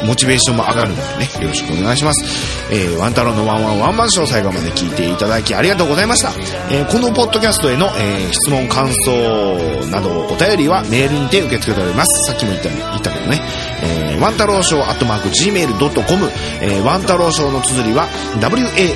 [0.06, 2.24] モチベーションも上がるのでね、よろしくお願いします。
[2.72, 6.32] えー、ワン太郎のワンワンワンマンショー最後まで聞いていただきありがとうございました。
[6.72, 9.12] えーこのポッドキャストへの、えー質問、感想
[9.92, 12.32] などお便りはメールにて受け付けております。
[12.32, 13.42] さっきも言った言ったけどね、
[13.84, 18.08] えー、ワン太郎ショーアットマーク Gmail.com、えー、ワン太郎ショーの綴りは
[18.40, 18.88] WANTAROSHOW、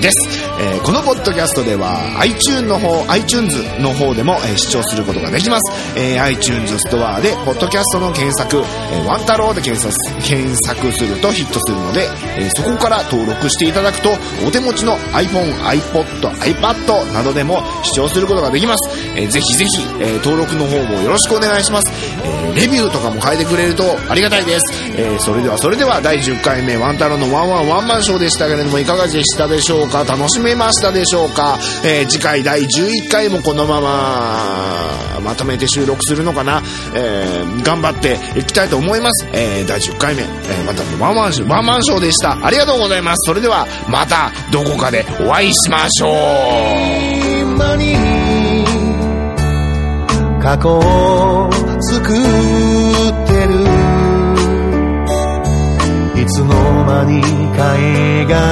[0.00, 0.37] です。
[0.60, 5.72] えーこのポッドキャストでは iTunes の方、iTunes の方でも、えー視聴することができます。
[5.98, 8.56] えー iTunes ストアで、ポッドキャストの検索、
[8.92, 14.10] えーワンタローで検索検索するとヒットするので、えーそこから登録していただくと、
[14.46, 18.88] お手持ちの iPhone、iPod、iPad などでも視聴することができます。
[19.16, 21.92] えーぜひぜひ、えー登録の方もよろしくお願いします。
[22.24, 24.64] えーレビューとかも書いてくれるとありがたいです。
[24.96, 30.04] えーそれではそれでは第10回目ワンタローのワンワンワンマンショーでしたけれどもいかがでしたでしょうか？
[30.04, 36.62] 楽しみめましたでしょうか、えー次回第11回もこのまままとめて収録するのかな、
[36.94, 39.26] えー頑張っていきたいと思います。
[39.32, 42.44] えー第10回目、えー、ワンタローのワンワンショーワンマンショーでした。
[42.44, 43.26] ありがとうございます。
[43.26, 46.08] それではまたどこかでお会いしましょう。
[50.40, 51.50] 過去を
[51.82, 52.16] 作っ
[53.26, 53.66] てる
[56.22, 57.20] いつの間に
[57.54, 58.47] か描いた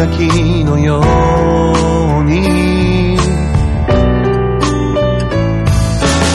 [0.00, 1.02] がきのよう
[2.24, 3.18] に。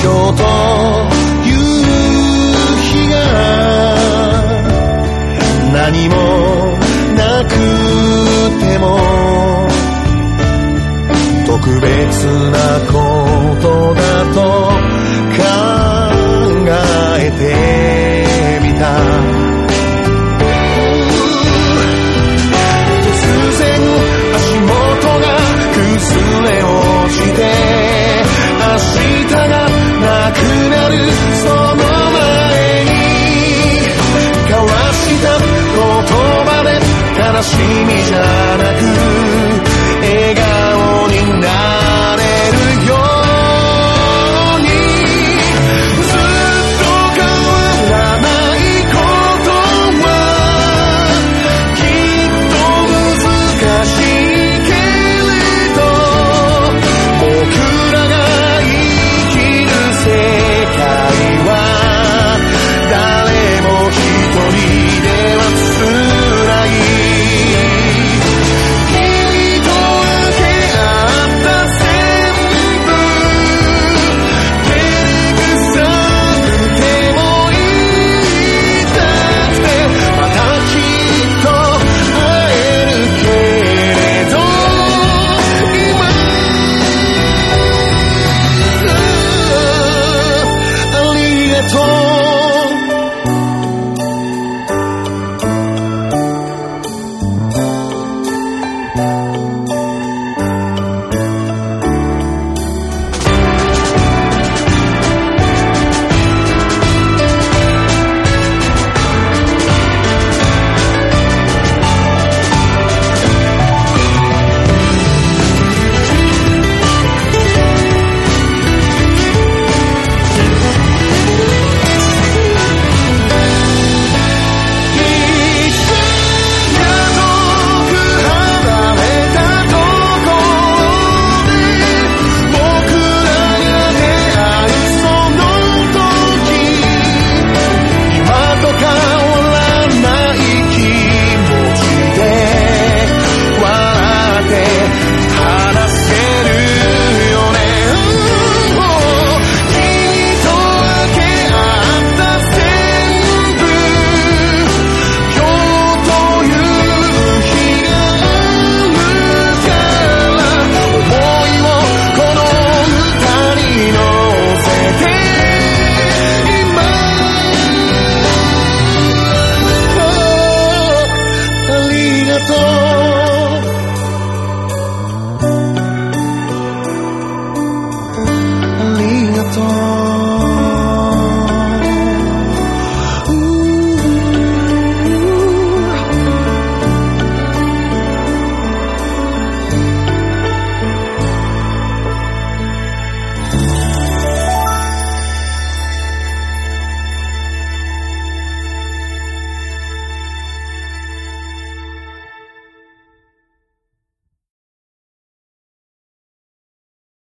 [0.03, 0.43] 今日と
[1.47, 1.57] いう
[2.84, 3.13] 日が
[5.74, 6.13] 何も
[7.16, 7.49] なく
[8.61, 8.84] ても
[11.47, 11.88] 特別
[12.51, 12.55] な
[37.43, 38.17] しみじゃ
[38.57, 38.63] な
[38.99, 39.05] く